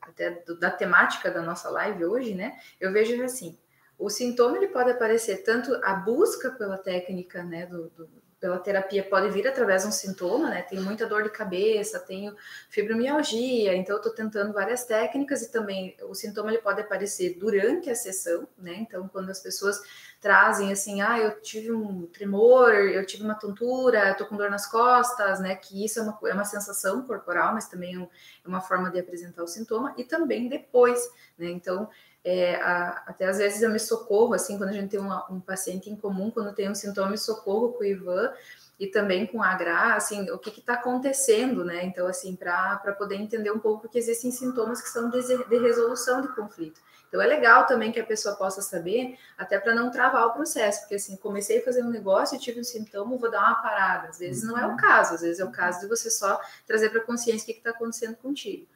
[0.00, 2.56] até do, da temática da nossa live hoje, né?
[2.80, 3.58] Eu vejo assim,
[3.98, 9.02] o sintoma ele pode aparecer tanto a busca pela técnica, né, do, do pela terapia
[9.02, 10.62] pode vir através de um sintoma, né?
[10.62, 12.36] Tenho muita dor de cabeça, tenho
[12.68, 17.88] fibromialgia, então eu estou tentando várias técnicas e também o sintoma ele pode aparecer durante
[17.88, 18.74] a sessão, né?
[18.78, 19.80] Então, quando as pessoas
[20.20, 24.66] trazem assim, ah, eu tive um tremor, eu tive uma tontura, estou com dor nas
[24.66, 25.54] costas, né?
[25.54, 28.98] Que isso é uma, é uma sensação corporal, mas também é, é uma forma de
[28.98, 31.00] apresentar o sintoma, e também depois,
[31.38, 31.48] né?
[31.50, 31.88] Então,
[32.26, 35.38] é, a, até às vezes eu me socorro, assim, quando a gente tem uma, um
[35.38, 38.32] paciente em comum, quando tem um sintoma, eu socorro com o Ivan
[38.80, 41.84] e também com a Gra, assim, o que está acontecendo, né?
[41.84, 46.20] Então, assim, para poder entender um pouco, porque existem sintomas que são de, de resolução
[46.20, 46.80] de conflito.
[47.08, 50.80] Então, é legal também que a pessoa possa saber, até para não travar o processo,
[50.80, 54.08] porque assim, comecei a fazer um negócio e tive um sintoma, vou dar uma parada.
[54.08, 54.76] Às vezes não é o uhum.
[54.76, 57.60] caso, às vezes é o caso de você só trazer para a consciência o que
[57.60, 58.66] está acontecendo contigo.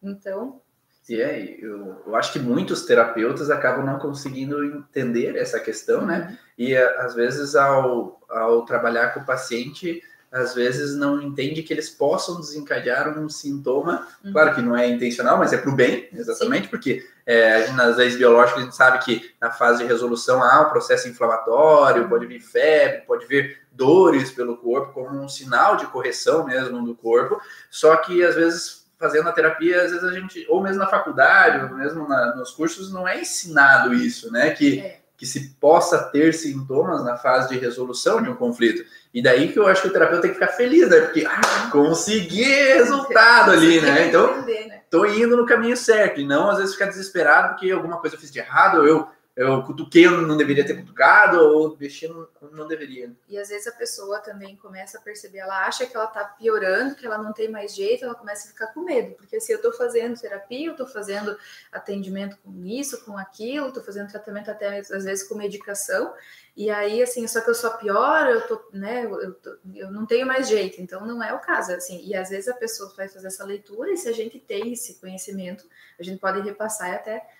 [0.00, 0.62] Então,
[1.08, 6.28] e é, eu, eu, acho que muitos terapeutas acabam não conseguindo entender essa questão, né?
[6.28, 6.36] Uhum.
[6.58, 11.88] E às vezes, ao, ao trabalhar com o paciente, às vezes não entende que eles
[11.88, 14.32] possam desencadear um sintoma, uhum.
[14.32, 16.70] claro que não é intencional, mas é para o bem, exatamente, Sim.
[16.70, 20.70] porque é, nas leis biológicas a gente sabe que na fase de resolução há um
[20.70, 22.08] processo inflamatório, uhum.
[22.08, 26.94] pode vir febre, pode vir dores pelo corpo, como um sinal de correção mesmo do
[26.96, 27.40] corpo,
[27.70, 31.64] só que às vezes fazendo a terapia, às vezes a gente, ou mesmo na faculdade,
[31.64, 34.50] ou mesmo na, nos cursos, não é ensinado isso, né?
[34.50, 35.00] Que, é.
[35.16, 38.84] que se possa ter sintomas na fase de resolução de um conflito.
[39.12, 41.00] E daí que eu acho que o terapeuta tem que ficar feliz, né?
[41.00, 44.08] Porque ah, consegui resultado ali, né?
[44.08, 44.82] Então, né?
[44.90, 46.20] tô indo no caminho certo.
[46.20, 49.08] E não, às vezes, ficar desesperado porque alguma coisa eu fiz de errado, ou eu
[49.36, 53.12] eu cutuquei, eu não deveria ter cutucado, ou mexi, não, deveria.
[53.28, 56.94] E às vezes a pessoa também começa a perceber, ela acha que ela tá piorando,
[56.94, 59.60] que ela não tem mais jeito, ela começa a ficar com medo, porque se eu
[59.60, 61.36] tô fazendo terapia, eu tô fazendo
[61.70, 66.14] atendimento com isso, com aquilo, tô fazendo tratamento até às vezes com medicação,
[66.56, 70.06] e aí, assim, só que eu só pioro, eu tô, né, eu, tô, eu não
[70.06, 73.06] tenho mais jeito, então não é o caso, assim, e às vezes a pessoa vai
[73.06, 75.66] fazer essa leitura, e se a gente tem esse conhecimento,
[76.00, 77.35] a gente pode repassar e até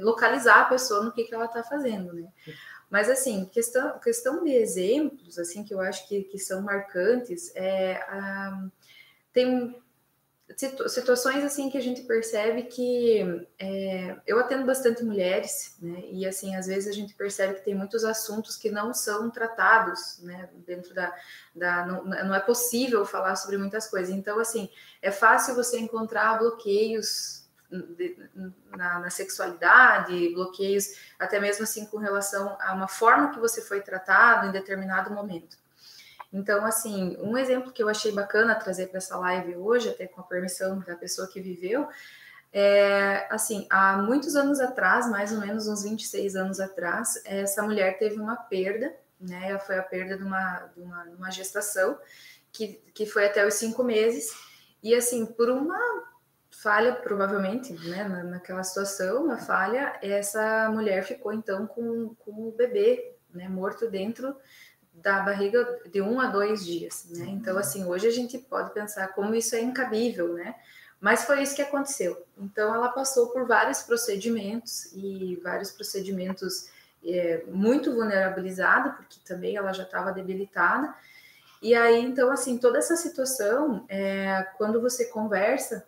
[0.00, 2.28] localizar a pessoa no que, que ela está fazendo, né?
[2.90, 8.00] Mas assim, questão, questão de exemplos, assim, que eu acho que, que são marcantes, é,
[9.32, 9.78] tem
[10.56, 16.02] situações assim que a gente percebe que é, eu atendo bastante mulheres, né?
[16.10, 20.18] E assim, às vezes a gente percebe que tem muitos assuntos que não são tratados,
[20.22, 20.48] né?
[20.66, 21.14] Dentro da,
[21.54, 24.14] da não, não é possível falar sobre muitas coisas.
[24.14, 24.70] Então, assim,
[25.02, 27.47] é fácil você encontrar bloqueios
[28.76, 33.80] na, na, sexualidade, bloqueios até mesmo assim com relação a uma forma que você foi
[33.80, 35.56] tratado em determinado momento.
[36.32, 40.20] Então, assim, um exemplo que eu achei bacana trazer para essa live hoje, até com
[40.20, 41.88] a permissão da pessoa que viveu,
[42.52, 47.98] é assim, há muitos anos atrás, mais ou menos uns 26 anos atrás, essa mulher
[47.98, 49.58] teve uma perda, né?
[49.58, 51.98] Foi a perda de uma, de uma, uma gestação,
[52.52, 54.32] que, que foi até os cinco meses,
[54.82, 55.87] e assim, por uma
[56.50, 63.14] falha, provavelmente, né, naquela situação, uma falha, essa mulher ficou então com, com o bebê,
[63.32, 64.36] né, morto dentro
[64.92, 67.26] da barriga de um a dois dias, né?
[67.28, 67.60] Então, uhum.
[67.60, 70.56] assim, hoje a gente pode pensar como isso é incabível, né?
[71.00, 72.26] Mas foi isso que aconteceu.
[72.36, 76.68] Então, ela passou por vários procedimentos e vários procedimentos
[77.04, 80.92] é, muito vulnerabilizada, porque também ela já estava debilitada.
[81.62, 85.86] E aí, então, assim, toda essa situação, é, quando você conversa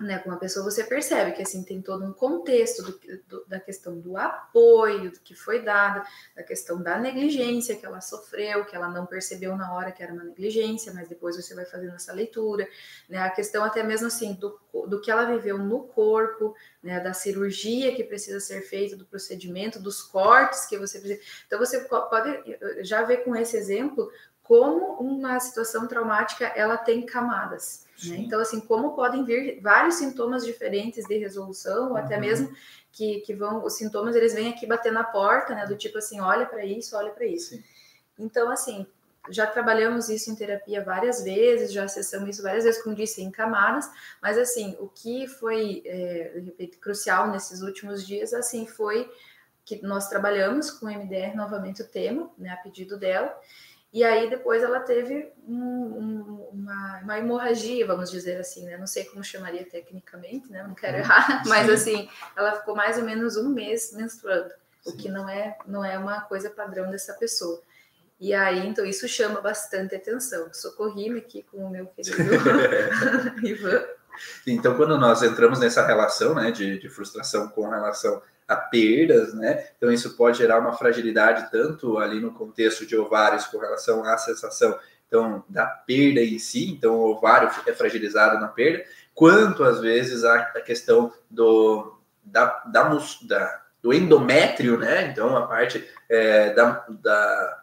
[0.00, 3.60] né, com uma pessoa, você percebe que assim tem todo um contexto do, do, da
[3.60, 6.02] questão do apoio que foi dado,
[6.34, 10.12] da questão da negligência que ela sofreu, que ela não percebeu na hora que era
[10.12, 12.66] uma negligência, mas depois você vai fazendo essa leitura,
[13.08, 14.58] né, a questão até mesmo assim do,
[14.88, 19.78] do que ela viveu no corpo, né, da cirurgia que precisa ser feita, do procedimento,
[19.78, 21.20] dos cortes que você precisa.
[21.46, 22.42] Então você pode
[22.80, 24.10] já ver com esse exemplo
[24.50, 27.86] como uma situação traumática ela tem camadas.
[28.04, 28.16] Né?
[28.16, 32.20] Então, assim, como podem vir vários sintomas diferentes de resolução, ou até uhum.
[32.20, 32.56] mesmo
[32.90, 35.66] que, que vão, os sintomas eles vêm aqui bater na porta, né?
[35.66, 37.50] Do tipo assim, olha para isso, olha para isso.
[37.50, 37.62] Sim.
[38.18, 38.84] Então, assim,
[39.28, 43.30] já trabalhamos isso em terapia várias vezes, já acessamos isso várias vezes, como disse, em
[43.30, 43.88] camadas,
[44.20, 49.08] mas assim, o que foi, é, de repente, crucial nesses últimos dias, assim, foi
[49.64, 53.38] que nós trabalhamos com o MDR novamente o tema, né, a pedido dela,
[53.92, 58.76] e aí depois ela teve um, um, uma, uma, hemorragia, vamos dizer assim, né?
[58.76, 60.62] Não sei como chamaria tecnicamente, né?
[60.62, 61.02] Não quero uhum.
[61.02, 64.90] errar, mas assim, ela ficou mais ou menos um mês menstruando, Sim.
[64.90, 67.60] o que não é, não é uma coisa padrão dessa pessoa.
[68.20, 70.52] E aí, então, isso chama bastante atenção.
[70.52, 72.16] Socorri-me aqui com o meu querido
[73.42, 73.82] Ivan.
[74.46, 79.64] Então, quando nós entramos nessa relação né, de, de frustração com relação a perdas, né?
[79.76, 84.18] Então isso pode gerar uma fragilidade tanto ali no contexto de ovários com relação à
[84.18, 88.84] sensação então da perda em si, então o ovário fica fragilizado na perda,
[89.14, 95.08] quanto às vezes a, a questão do da, da, da, do endométrio, né?
[95.08, 97.59] Então a parte é, da, da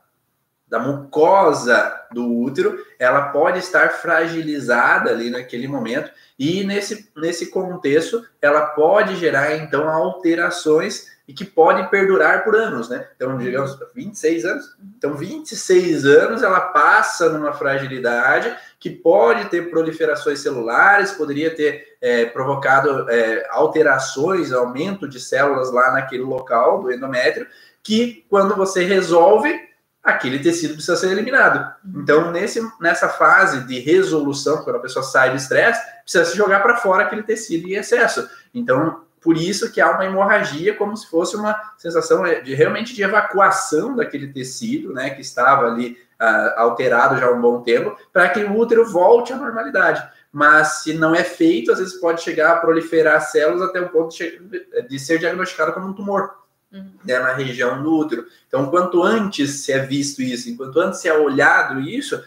[0.67, 8.23] da mucosa do útero, ela pode estar fragilizada ali naquele momento e nesse, nesse contexto
[8.41, 13.05] ela pode gerar então alterações e que podem perdurar por anos, né?
[13.15, 14.77] Então, digamos, 26 anos.
[14.97, 22.25] Então, 26 anos ela passa numa fragilidade que pode ter proliferações celulares, poderia ter é,
[22.25, 27.47] provocado é, alterações, aumento de células lá naquele local do endométrio,
[27.83, 29.66] que quando você resolve,
[30.07, 31.69] aquele tecido precisa ser eliminado.
[31.93, 36.61] Então, nesse, nessa fase de resolução, quando a pessoa sai do estresse, precisa se jogar
[36.61, 38.25] para fora aquele tecido em excesso.
[38.53, 43.03] Então, por isso que há uma hemorragia, como se fosse uma sensação de realmente de
[43.03, 48.29] evacuação daquele tecido, né, que estava ali uh, alterado já há um bom tempo, para
[48.29, 50.07] que o útero volte à normalidade.
[50.31, 54.15] Mas se não é feito, às vezes pode chegar a proliferar células até o ponto
[54.15, 54.39] de,
[54.87, 56.46] de ser diagnosticado como um tumor.
[56.71, 58.25] Né, na região do útero.
[58.47, 62.21] Então, quanto antes se é visto isso, enquanto antes se é olhado isso,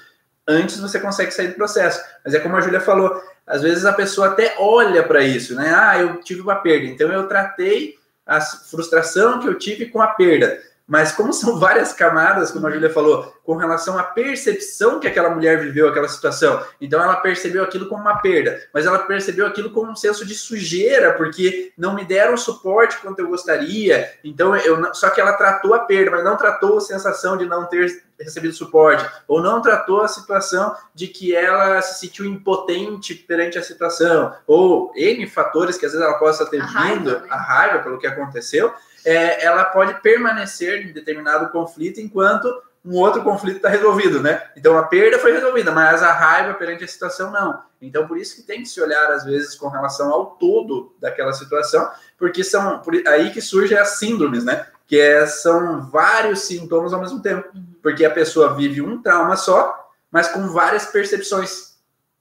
[0.46, 2.02] antes você consegue sair do processo.
[2.24, 5.72] Mas é como a Júlia falou, às vezes a pessoa até olha para isso, né?
[5.74, 10.08] Ah, eu tive uma perda, então eu tratei a frustração que eu tive com a
[10.08, 10.60] perda.
[10.90, 15.30] Mas como são várias camadas, como a Júlia falou, com relação à percepção que aquela
[15.30, 16.60] mulher viveu aquela situação.
[16.80, 20.34] Então ela percebeu aquilo como uma perda, mas ela percebeu aquilo como um senso de
[20.34, 24.12] sujeira, porque não me deram suporte quanto eu gostaria.
[24.24, 27.66] Então eu só que ela tratou a perda, mas não tratou a sensação de não
[27.66, 33.58] ter recebido suporte, ou não tratou a situação de que ela se sentiu impotente perante
[33.58, 37.26] a situação, ou N fatores que às vezes ela possa ter a vindo, raiva, né?
[37.30, 38.72] a raiva pelo que aconteceu,
[39.04, 42.48] é, ela pode permanecer em determinado conflito enquanto
[42.84, 44.42] um outro conflito está resolvido, né?
[44.56, 47.62] Então a perda foi resolvida, mas a raiva perante a situação não.
[47.80, 51.32] Então por isso que tem que se olhar às vezes com relação ao todo daquela
[51.32, 54.66] situação, porque são por aí que surgem as síndromes, né?
[54.86, 57.69] Que é, são vários sintomas ao mesmo tempo, uhum.
[57.82, 61.70] Porque a pessoa vive um trauma só, mas com várias percepções.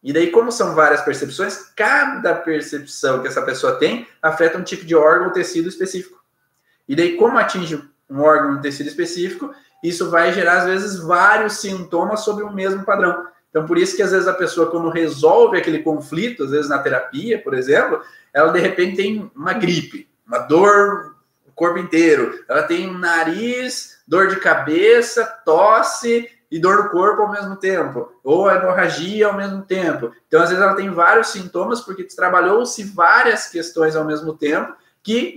[0.02, 4.86] E daí, como são várias percepções, cada percepção que essa pessoa tem afeta um tipo
[4.86, 6.18] de órgão ou tecido específico.
[6.88, 11.60] E daí, como atinge um órgão ou tecido específico, isso vai gerar, às vezes, vários
[11.60, 13.28] sintomas sobre o mesmo padrão.
[13.50, 16.80] Então, por isso que, às vezes, a pessoa, quando resolve aquele conflito, às vezes na
[16.80, 18.02] terapia, por exemplo,
[18.34, 21.16] ela, de repente, tem uma gripe, uma dor
[21.60, 27.56] corpo inteiro, ela tem nariz, dor de cabeça, tosse, e dor no corpo ao mesmo
[27.56, 30.12] tempo, ou hemorragia ao mesmo tempo.
[30.28, 35.36] Então, às vezes, ela tem vários sintomas porque trabalhou-se várias questões ao mesmo tempo que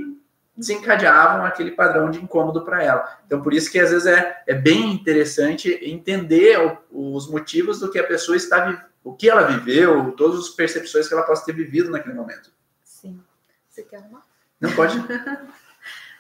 [0.57, 3.19] desencadeavam aquele padrão de incômodo para ela.
[3.27, 6.59] Então, por isso que às vezes é, é bem interessante entender
[6.91, 11.09] o, os motivos do que a pessoa está o que ela viveu, todas as percepções
[11.09, 12.51] que ela possa ter vivido naquele momento.
[12.85, 13.21] Sim.
[13.69, 14.23] Você quer uma?
[14.61, 14.97] Não pode.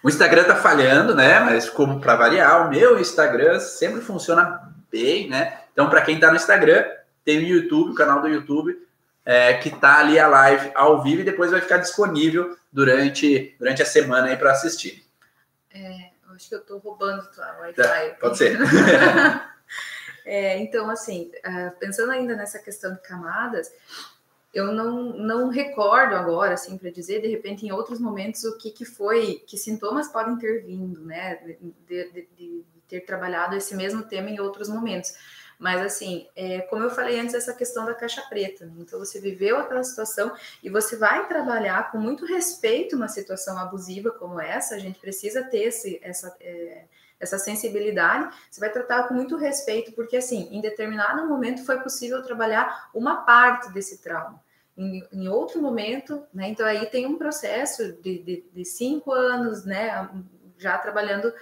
[0.02, 1.38] o Instagram tá falhando, né?
[1.40, 5.60] Mas como para variar, o meu Instagram sempre funciona bem, né?
[5.72, 6.84] Então, para quem está no Instagram,
[7.24, 8.76] tem o YouTube, o canal do YouTube,
[9.24, 13.82] é, que tá ali a live ao vivo e depois vai ficar disponível durante, durante
[13.82, 15.04] a semana aí para assistir.
[15.72, 17.82] É, acho que eu estou roubando tua Wi-Fi.
[17.82, 18.58] Tá, pode ser.
[20.26, 23.72] é, então, assim, é, pensando ainda nessa questão de camadas,
[24.52, 28.70] eu não, não recordo agora, assim, para dizer, de repente, em outros momentos, o que,
[28.70, 34.02] que foi, que sintomas podem ter vindo, né, de, de, de ter trabalhado esse mesmo
[34.02, 35.14] tema em outros momentos.
[35.62, 38.66] Mas, assim, é, como eu falei antes, essa questão da caixa preta.
[38.66, 38.72] Né?
[38.78, 44.10] Então, você viveu aquela situação e você vai trabalhar com muito respeito uma situação abusiva
[44.10, 44.74] como essa.
[44.74, 46.86] A gente precisa ter esse, essa, é,
[47.20, 48.34] essa sensibilidade.
[48.50, 53.24] Você vai tratar com muito respeito, porque, assim, em determinado momento foi possível trabalhar uma
[53.24, 54.41] parte desse trauma.
[54.76, 56.48] Em, em outro momento, né?
[56.48, 60.08] Então, aí tem um processo de, de, de cinco anos, né?
[60.56, 61.32] Já trabalhando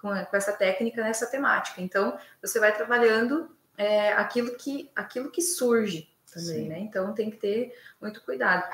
[0.00, 1.82] com, com essa técnica nessa temática.
[1.82, 6.68] Então, você vai trabalhando é, aquilo, que, aquilo que surge também, Sim.
[6.68, 6.78] né?
[6.80, 8.64] Então, tem que ter muito cuidado.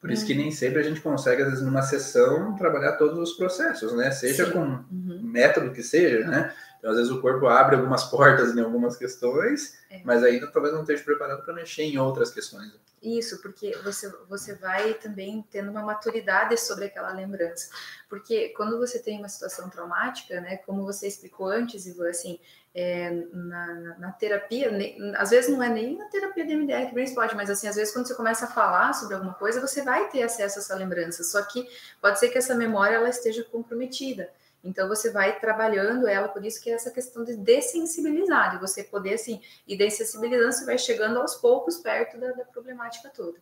[0.00, 3.36] Por isso que nem sempre a gente consegue, às vezes, numa sessão, trabalhar todos os
[3.36, 4.10] processos, né?
[4.10, 4.52] Seja Sim.
[4.52, 5.20] com uhum.
[5.22, 6.52] método que seja, né?
[6.82, 10.00] Então, às vezes, o corpo abre algumas portas em algumas questões, é.
[10.04, 12.72] mas ainda talvez não esteja preparado para mexer em outras questões.
[13.00, 17.68] Isso, porque você, você vai também tendo uma maturidade sobre aquela lembrança.
[18.08, 22.38] Porque quando você tem uma situação traumática, né, como você explicou antes, Ivan, assim,
[22.74, 26.86] é, na, na, na, terapia, nem, às vezes não é nem na terapia de MDR
[26.86, 29.82] que Brain mas assim, às vezes quando você começa a falar sobre alguma coisa, você
[29.82, 31.68] vai ter acesso a essa lembrança, só que
[32.00, 34.30] pode ser que essa memória ela esteja comprometida.
[34.64, 38.84] Então você vai trabalhando ela, por isso que é essa questão de dessensibilizar, de você
[38.84, 43.38] poder assim, e dessensibilizando, você vai chegando aos poucos perto da, da problemática toda.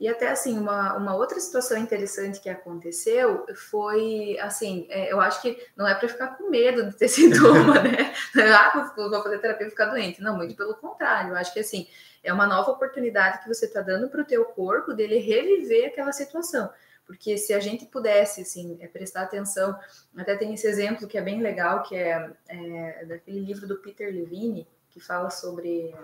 [0.00, 5.40] E até assim, uma, uma outra situação interessante que aconteceu foi assim, é, eu acho
[5.40, 8.12] que não é para ficar com medo de ter sintoma, né?
[8.36, 10.20] Ah, vou, vou fazer terapia e ficar doente.
[10.20, 11.86] Não, muito pelo contrário, eu acho que assim,
[12.22, 16.12] é uma nova oportunidade que você está dando para o teu corpo dele reviver aquela
[16.12, 16.70] situação.
[17.06, 19.78] Porque se a gente pudesse, assim, é, prestar atenção,
[20.16, 24.12] até tem esse exemplo que é bem legal, que é, é daquele livro do Peter
[24.12, 25.94] Levine, que fala sobre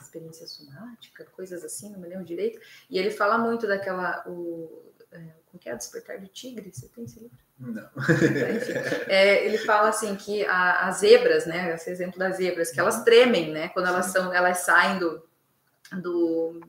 [0.00, 5.18] experiência somática, coisas assim, não me lembro direito, e ele fala muito daquela, o, é,
[5.46, 7.38] como que é, Despertar do Tigre, você tem esse livro?
[7.58, 7.88] Não.
[9.08, 13.02] É, ele fala assim que a, as zebras, né, esse exemplo das zebras, que elas
[13.04, 15.26] tremem, né, quando elas são, elas saem do,
[15.92, 16.60] do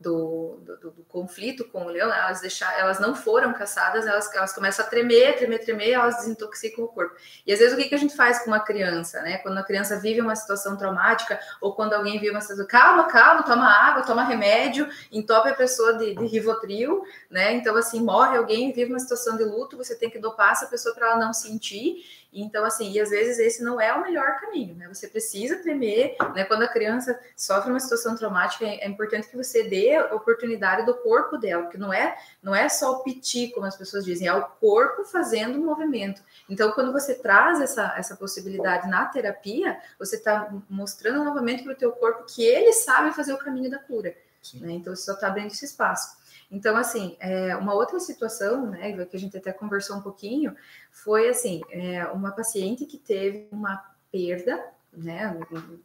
[0.00, 4.54] do, do, do, conflito com o leão, elas, deixar, elas não foram caçadas, elas, elas
[4.54, 7.14] começam a tremer, tremer, tremer, elas desintoxicam o corpo.
[7.46, 9.36] E às vezes o que, que a gente faz com uma criança, né?
[9.38, 13.42] Quando a criança vive uma situação traumática, ou quando alguém vive uma situação, calma, calma,
[13.42, 17.52] toma água, toma remédio, entope a pessoa de, de Rivotril, né?
[17.52, 20.94] Então, assim, morre alguém, vive uma situação de luto, você tem que dopar essa pessoa
[20.94, 22.02] para ela não sentir.
[22.32, 24.86] Então, assim, e às vezes esse não é o melhor caminho, né?
[24.88, 26.44] Você precisa tremer, né?
[26.44, 30.94] Quando a criança sofre uma situação traumática, é, importante que você dê a oportunidade do
[30.94, 34.32] corpo dela, porque não é, não é só o piti, como as pessoas dizem, é
[34.32, 36.22] o corpo fazendo o movimento.
[36.48, 41.76] Então, quando você traz essa, essa possibilidade na terapia, você está mostrando novamente para o
[41.76, 44.14] teu corpo que ele sabe fazer o caminho da cura.
[44.54, 44.72] Né?
[44.72, 46.19] Então, você só está abrindo esse espaço.
[46.50, 50.56] Então, assim, é, uma outra situação, né, que a gente até conversou um pouquinho,
[50.90, 54.60] foi assim, é, uma paciente que teve uma perda,
[54.92, 55.38] né,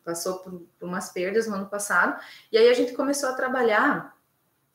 [0.04, 2.20] passou por, umas perdas no ano passado,
[2.52, 4.18] e aí a gente começou a trabalhar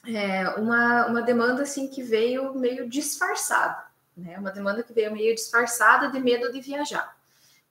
[0.07, 3.85] é, uma, uma demanda, assim, que veio meio disfarçada,
[4.17, 7.19] né, uma demanda que veio meio disfarçada de medo de viajar.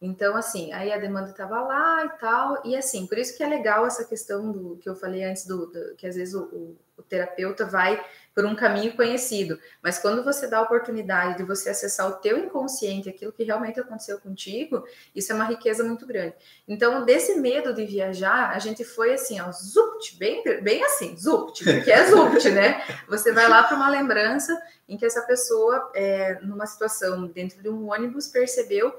[0.01, 3.47] Então, assim, aí a demanda estava lá e tal, e assim, por isso que é
[3.47, 6.77] legal essa questão do que eu falei antes, do, do que às vezes o, o
[7.09, 9.59] terapeuta vai por um caminho conhecido.
[9.83, 13.79] Mas quando você dá a oportunidade de você acessar o teu inconsciente, aquilo que realmente
[13.79, 16.35] aconteceu contigo, isso é uma riqueza muito grande.
[16.65, 21.65] Então, desse medo de viajar, a gente foi assim, ó, zupt, bem, bem assim, zupt,
[21.65, 22.81] porque é zupt, né?
[23.09, 24.57] Você vai lá para uma lembrança
[24.87, 28.93] em que essa pessoa, é, numa situação dentro de um ônibus, percebeu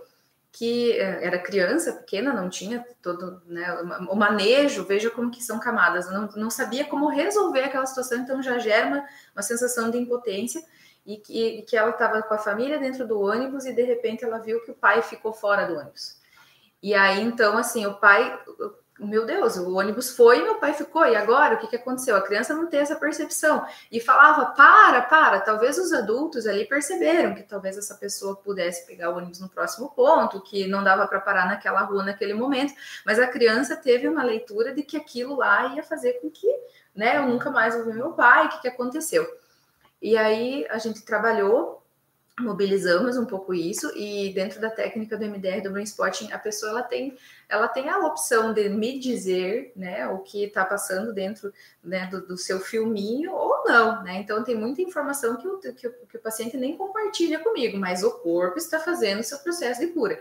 [0.52, 3.72] que é, era criança, pequena, não tinha todo né,
[4.08, 8.42] o manejo, veja como que são camadas, não, não sabia como resolver aquela situação, então
[8.42, 10.62] já gera uma, uma sensação de impotência
[11.06, 14.24] e que, e que ela estava com a família dentro do ônibus e de repente
[14.24, 16.18] ela viu que o pai ficou fora do ônibus.
[16.82, 18.38] E aí, então, assim, o pai,
[19.06, 21.06] meu Deus, o ônibus foi meu pai ficou.
[21.06, 22.16] E agora, o que, que aconteceu?
[22.16, 23.66] A criança não tem essa percepção.
[23.90, 25.40] E falava, para, para.
[25.40, 29.90] Talvez os adultos ali perceberam que talvez essa pessoa pudesse pegar o ônibus no próximo
[29.90, 32.74] ponto, que não dava para parar naquela rua naquele momento.
[33.04, 36.48] Mas a criança teve uma leitura de que aquilo lá ia fazer com que,
[36.94, 39.26] né, eu nunca mais vou ver meu pai, o que, que aconteceu?
[40.02, 41.79] E aí a gente trabalhou
[42.40, 46.70] mobilizamos um pouco isso e dentro da técnica do MDR do Brain Spotting a pessoa
[46.70, 47.16] ela tem
[47.48, 52.26] ela tem a opção de me dizer né o que está passando dentro né, do,
[52.26, 54.20] do, seu filminho ou não né?
[54.20, 58.02] Então tem muita informação que o, que, o, que o paciente nem compartilha comigo mas
[58.02, 60.18] o corpo está fazendo o seu processo de cura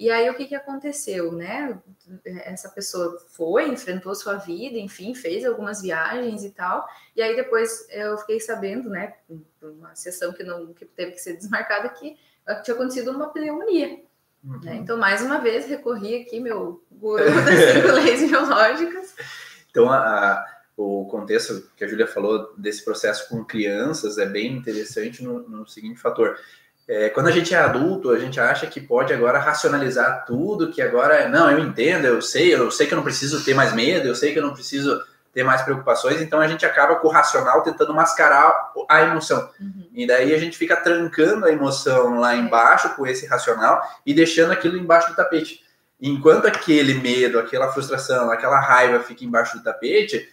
[0.00, 1.78] e aí o que, que aconteceu, né?
[2.24, 6.88] Essa pessoa foi, enfrentou sua vida, enfim, fez algumas viagens e tal.
[7.14, 9.12] E aí depois eu fiquei sabendo, né,
[9.60, 12.16] uma sessão que não que teve que ser desmarcada que
[12.64, 14.00] tinha acontecido uma pneumonia.
[14.42, 14.60] Uhum.
[14.62, 14.76] Né?
[14.76, 19.14] Então, mais uma vez, recorri aqui meu guru das cinco leis biológicas.
[19.70, 24.56] Então, a, a, o contexto que a Júlia falou desse processo com crianças é bem
[24.56, 26.38] interessante no, no seguinte fator
[26.90, 30.82] é, quando a gente é adulto, a gente acha que pode agora racionalizar tudo, que
[30.82, 34.08] agora, não, eu entendo, eu sei, eu sei que eu não preciso ter mais medo,
[34.08, 35.00] eu sei que eu não preciso
[35.32, 39.48] ter mais preocupações, então a gente acaba com o racional tentando mascarar a emoção.
[39.60, 39.88] Uhum.
[39.94, 44.50] E daí a gente fica trancando a emoção lá embaixo com esse racional e deixando
[44.50, 45.62] aquilo embaixo do tapete.
[46.00, 50.28] Enquanto aquele medo, aquela frustração, aquela raiva fica embaixo do tapete,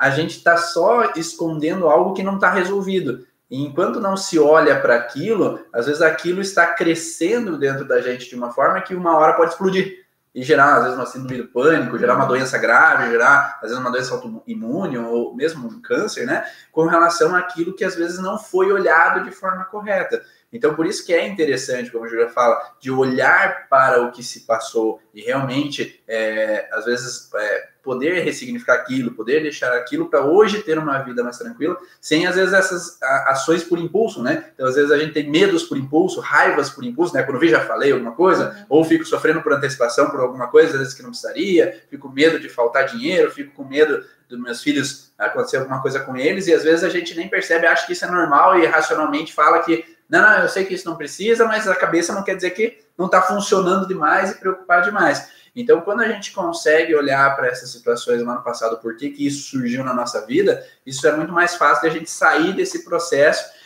[0.00, 3.27] a gente está só escondendo algo que não está resolvido.
[3.50, 8.28] E enquanto não se olha para aquilo, às vezes aquilo está crescendo dentro da gente
[8.28, 11.48] de uma forma que uma hora pode explodir e gerar, às vezes, uma síndrome do
[11.48, 16.26] pânico, gerar uma doença grave, gerar, às vezes, uma doença autoimune ou mesmo um câncer,
[16.26, 16.44] né?
[16.70, 20.22] Com relação àquilo que às vezes não foi olhado de forma correta.
[20.52, 24.22] Então, por isso que é interessante, como a Julia fala, de olhar para o que
[24.22, 30.22] se passou e realmente, é, às vezes, é, poder ressignificar aquilo, poder deixar aquilo para
[30.22, 34.50] hoje ter uma vida mais tranquila, sem às vezes essas ações por impulso, né?
[34.52, 37.22] Então, às vezes a gente tem medos por impulso, raivas por impulso, né?
[37.22, 38.64] Quando vi já falei alguma coisa, uhum.
[38.68, 42.14] ou fico sofrendo por antecipação por alguma coisa, às vezes que não precisaria, fico com
[42.14, 46.46] medo de faltar dinheiro, fico com medo dos meus filhos acontecer alguma coisa com eles,
[46.46, 49.60] e às vezes a gente nem percebe, acha que isso é normal e racionalmente fala
[49.60, 52.50] que não, não, eu sei que isso não precisa, mas a cabeça não quer dizer
[52.50, 55.37] que não está funcionando demais e preocupar demais.
[55.54, 59.26] Então, quando a gente consegue olhar para essas situações no ano passado, por que, que
[59.26, 62.84] isso surgiu na nossa vida, isso é muito mais fácil de a gente sair desse
[62.84, 63.58] processo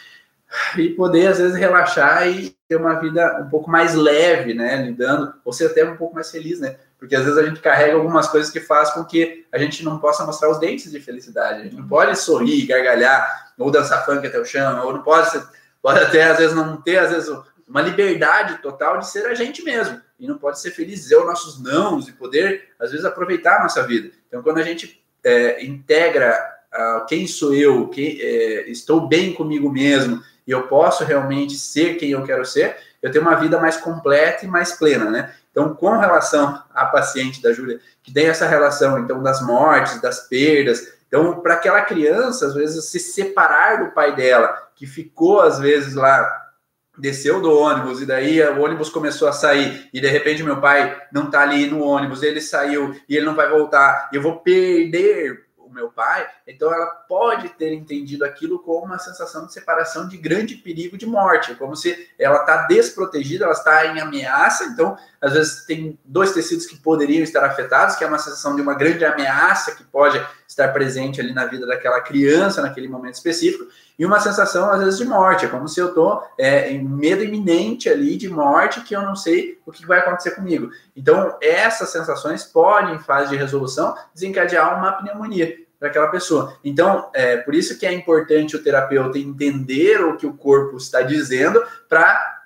[0.77, 4.77] e poder, às vezes, relaxar e ter uma vida um pouco mais leve, né?
[4.83, 6.77] Lidando, ou ser até um pouco mais feliz, né?
[6.99, 9.99] Porque às vezes a gente carrega algumas coisas que faz com que a gente não
[9.99, 11.61] possa mostrar os dentes de felicidade.
[11.61, 15.43] A gente não pode sorrir, gargalhar, ou dançar funk até o chão, ou não pode,
[15.81, 17.29] pode até, às vezes, não ter, às vezes,
[17.67, 21.27] uma liberdade total de ser a gente mesmo e não pode ser feliz, dizer os
[21.27, 24.09] nossos nãos e poder, às vezes, aproveitar a nossa vida.
[24.29, 26.41] Então, quando a gente é, integra
[26.73, 31.97] uh, quem sou eu, quem, é, estou bem comigo mesmo e eu posso realmente ser
[31.97, 35.35] quem eu quero ser, eu tenho uma vida mais completa e mais plena, né?
[35.51, 40.29] Então, com relação à paciente da Júlia, que tem essa relação, então, das mortes, das
[40.29, 45.59] perdas, então, para aquela criança, às vezes, se separar do pai dela, que ficou, às
[45.59, 46.52] vezes, lá
[46.99, 51.01] desceu do ônibus e daí o ônibus começou a sair e de repente meu pai
[51.13, 55.47] não tá ali no ônibus, ele saiu e ele não vai voltar, eu vou perder
[55.57, 60.19] o meu pai, então ela pode ter entendido aquilo como uma sensação de separação de
[60.19, 65.33] grande perigo de morte, como se ela está desprotegida, ela está em ameaça, então às
[65.33, 69.03] vezes tem dois tecidos que poderiam estar afetados, que é uma sensação de uma grande
[69.03, 70.23] ameaça que pode
[70.53, 73.67] estar presente ali na vida daquela criança naquele momento específico,
[73.99, 77.25] e uma sensação às vezes de morte, é como se eu estou é, em medo
[77.25, 80.71] iminente ali de morte que eu não sei o que vai acontecer comigo.
[80.97, 86.57] Então essas sensações podem, em fase de resolução, desencadear uma pneumonia para aquela pessoa.
[86.63, 91.03] Então, é por isso que é importante o terapeuta entender o que o corpo está
[91.03, 92.45] dizendo para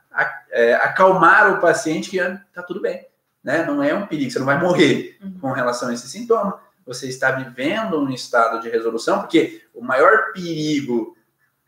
[0.51, 3.07] é, acalmar o paciente que está tudo bem,
[3.45, 3.63] né?
[3.67, 5.39] Não é um perigo, você não vai morrer uhum.
[5.39, 10.33] com relação a esse sintoma, você está vivendo um estado de resolução, porque o maior
[10.33, 11.17] perigo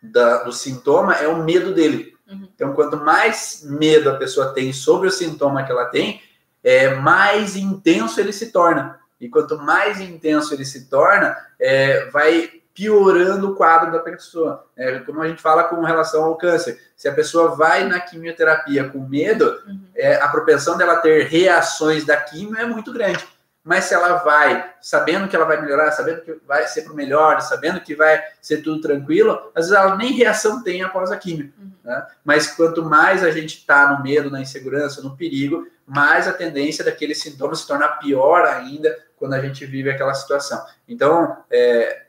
[0.03, 2.14] da, do sintoma é o medo dele.
[2.27, 2.49] Uhum.
[2.55, 6.23] Então, quanto mais medo a pessoa tem sobre o sintoma que ela tem,
[6.62, 8.99] é, mais intenso ele se torna.
[9.21, 14.64] E quanto mais intenso ele se torna, é, vai piorando o quadro da pessoa.
[14.77, 16.81] É, como a gente fala com relação ao câncer.
[16.97, 19.81] Se a pessoa vai na quimioterapia com medo, uhum.
[19.97, 23.27] é, a propensão dela ter reações da quimio é muito grande.
[23.64, 26.96] Mas se ela vai sabendo que ela vai melhorar, sabendo que vai ser para o
[26.96, 31.16] melhor, sabendo que vai ser tudo tranquilo, às vezes ela nem reação tem após a
[31.16, 31.52] quimio.
[31.59, 31.70] Uhum.
[31.84, 32.06] Né?
[32.24, 36.84] Mas quanto mais a gente está no medo, na insegurança, no perigo, mais a tendência
[36.84, 40.64] daquele sintoma se tornar pior ainda quando a gente vive aquela situação.
[40.86, 42.06] Então, é,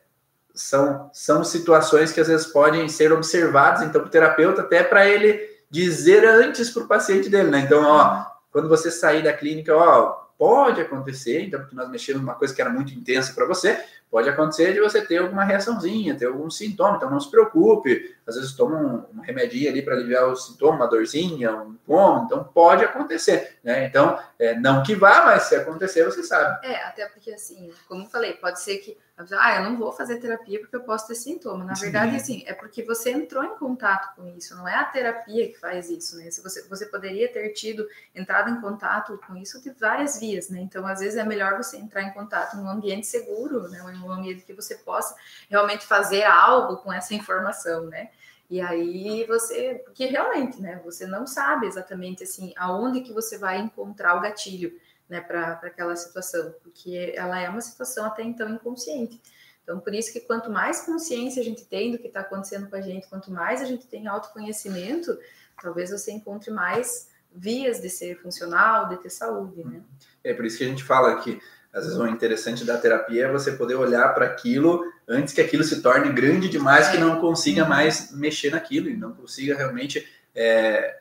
[0.54, 5.48] são, são situações que às vezes podem ser observadas, então, o terapeuta, até para ele
[5.70, 7.60] dizer antes para o paciente dele, né?
[7.60, 12.34] Então, ó, quando você sair da clínica, ó, pode acontecer, então, porque nós mexemos numa
[12.34, 16.26] coisa que era muito intensa para você, pode acontecer de você ter alguma reaçãozinha, ter
[16.26, 18.16] algum sintoma, então não se preocupe.
[18.26, 22.26] Às vezes toma um, um remedinho ali para aliviar o sintoma, uma dorzinha, um pomo,
[22.26, 23.86] então pode acontecer, né?
[23.86, 26.66] Então, é, não que vá, mas se acontecer, você sabe.
[26.66, 28.98] É, até porque assim, como eu falei, pode ser que
[29.38, 31.66] ah, eu não vou fazer terapia porque eu posso ter sintoma.
[31.66, 35.50] Na verdade, assim, é porque você entrou em contato com isso, não é a terapia
[35.50, 36.32] que faz isso, né?
[36.32, 37.86] Se você, você poderia ter tido
[38.16, 40.62] entrado em contato com isso de várias vias, né?
[40.62, 43.84] Então, às vezes é melhor você entrar em contato num ambiente seguro, né?
[43.84, 45.16] Um ambiente que você possa
[45.50, 48.10] realmente fazer algo com essa informação, né?
[48.50, 50.82] E aí você, porque realmente, né?
[50.84, 55.96] Você não sabe exatamente assim aonde que você vai encontrar o gatilho né, para aquela
[55.96, 59.20] situação, porque ela é uma situação até então inconsciente.
[59.64, 62.76] Então, por isso que quanto mais consciência a gente tem do que está acontecendo com
[62.76, 65.18] a gente, quanto mais a gente tem autoconhecimento,
[65.62, 69.82] talvez você encontre mais vias de ser funcional, de ter saúde, né?
[70.24, 71.40] É por isso que a gente fala que
[71.74, 75.64] às vezes o interessante da terapia é você poder olhar para aquilo antes que aquilo
[75.64, 80.98] se torne grande demais, que não consiga mais mexer naquilo e não consiga realmente é,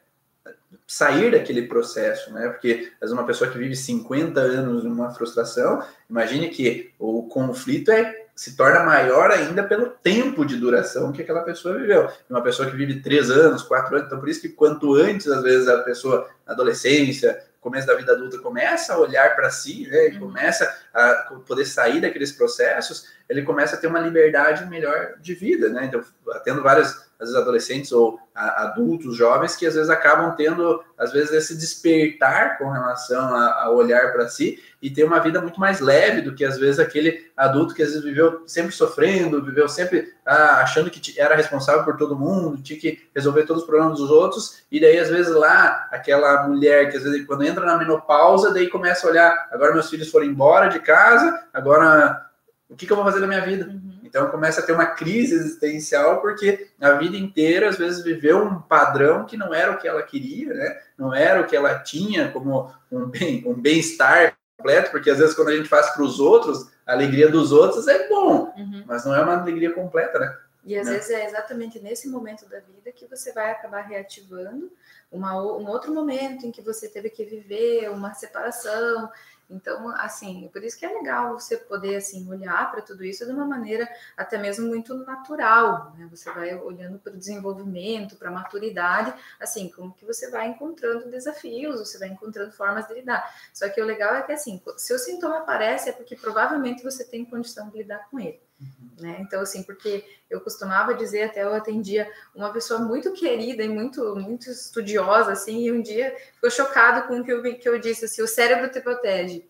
[0.87, 2.49] sair daquele processo, né?
[2.49, 7.91] Porque às vezes uma pessoa que vive 50 anos numa frustração, imagine que o conflito
[7.91, 12.09] é se torna maior ainda pelo tempo de duração que aquela pessoa viveu.
[12.31, 15.43] Uma pessoa que vive três anos, quatro anos, então por isso que quanto antes, às
[15.43, 20.09] vezes, a pessoa, na adolescência, começo da vida adulta, começa a olhar para si, né,
[20.09, 20.21] e uhum.
[20.21, 25.69] começa a poder sair daqueles processos, ele começa a ter uma liberdade melhor de vida,
[25.69, 25.85] né?
[25.85, 26.03] Então,
[26.45, 31.33] tendo várias às vezes adolescentes ou adultos, jovens, que às vezes acabam tendo, às vezes,
[31.33, 36.23] esse despertar com relação a, olhar para si e ter uma vida muito mais leve
[36.23, 40.61] do que, às vezes, aquele adulto que às vezes viveu sempre sofrendo, viveu sempre ah,
[40.63, 44.63] achando que era responsável por todo mundo, tinha que resolver todos os problemas dos outros,
[44.71, 48.69] e daí, às vezes, lá, aquela mulher que, às vezes, quando entra na menopausa, daí
[48.69, 52.29] começa a olhar, agora meus filhos foram embora de casa, agora
[52.69, 53.75] o que, que eu vou fazer na minha vida?
[54.09, 58.61] Então começa a ter uma crise existencial porque a vida inteira às vezes viveu um
[58.61, 60.81] padrão que não era o que ela queria, né?
[60.97, 65.35] Não era o que ela tinha como um bem um bem-estar completo, porque às vezes
[65.35, 68.85] quando a gente faz para os outros, a alegria dos outros é bom, uhum.
[68.87, 70.37] mas não é uma alegria completa, né?
[70.65, 70.95] E às né?
[70.95, 74.71] vezes é exatamente nesse momento da vida que você vai acabar reativando
[75.11, 79.11] uma, um outro momento em que você teve que viver uma separação,
[79.51, 83.33] então, assim, por isso que é legal você poder assim olhar para tudo isso de
[83.33, 86.07] uma maneira até mesmo muito natural, né?
[86.11, 91.11] Você vai olhando para o desenvolvimento, para a maturidade, assim, como que você vai encontrando
[91.11, 93.25] desafios, você vai encontrando formas de lidar.
[93.53, 97.05] Só que o legal é que assim, se o sintoma aparece é porque provavelmente você
[97.05, 98.48] tem condição de lidar com ele.
[98.61, 98.91] Uhum.
[99.01, 99.17] Né?
[99.21, 104.17] Então, assim, porque eu costumava dizer, até eu atendia uma pessoa muito querida e muito,
[104.17, 108.05] muito estudiosa, assim, e um dia ficou chocado com o que eu, que eu disse,
[108.05, 109.49] assim, o cérebro te protege.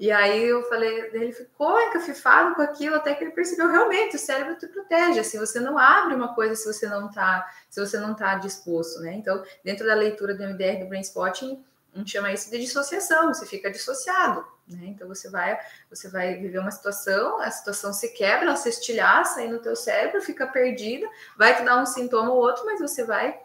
[0.00, 4.18] E aí eu falei, ele ficou encafifado com aquilo, até que ele percebeu realmente o
[4.18, 7.98] cérebro te protege, assim, você não abre uma coisa se você não tá, se você
[7.98, 9.12] não tá disposto, né?
[9.12, 11.62] Então, dentro da leitura do MDR do Brain Spotting,
[11.94, 14.86] a gente chama isso de dissociação, você fica dissociado, né?
[14.86, 15.58] Então você vai,
[15.88, 19.74] você vai viver uma situação, a situação se quebra, ela se estilhaça aí no teu
[19.76, 21.06] cérebro, fica perdida,
[21.36, 23.38] vai te dar um sintoma ou outro, mas você vai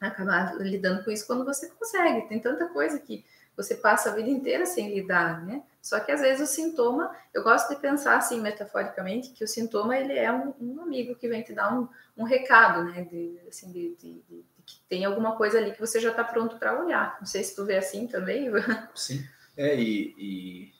[0.00, 2.28] acabar lidando com isso quando você consegue.
[2.28, 3.24] Tem tanta coisa que
[3.56, 5.62] você passa a vida inteira sem lidar, né?
[5.80, 9.96] Só que às vezes o sintoma, eu gosto de pensar assim metaforicamente, que o sintoma
[9.96, 13.02] ele é um, um amigo que vem te dar um, um recado, né?
[13.02, 16.56] De, assim, de, de, de, que tem alguma coisa ali que você já está pronto
[16.56, 17.16] para olhar.
[17.18, 18.48] Não sei se tu vê assim também.
[18.94, 19.24] Sim.
[19.56, 20.72] É, e, e,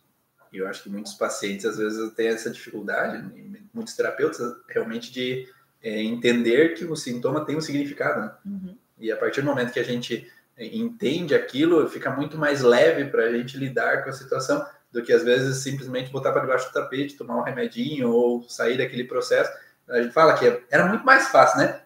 [0.52, 3.24] eu acho que muitos pacientes às vezes têm essa dificuldade,
[3.72, 5.48] muitos terapeutas realmente de
[5.82, 8.20] é, entender que o sintoma tem um significado.
[8.20, 8.32] Né?
[8.44, 8.76] Uhum.
[8.98, 13.24] E a partir do momento que a gente entende aquilo, fica muito mais leve para
[13.24, 16.72] a gente lidar com a situação, do que às vezes simplesmente botar para debaixo do
[16.74, 19.50] tapete, tomar um remedinho ou sair daquele processo.
[19.88, 21.81] A gente fala que era muito mais fácil, né?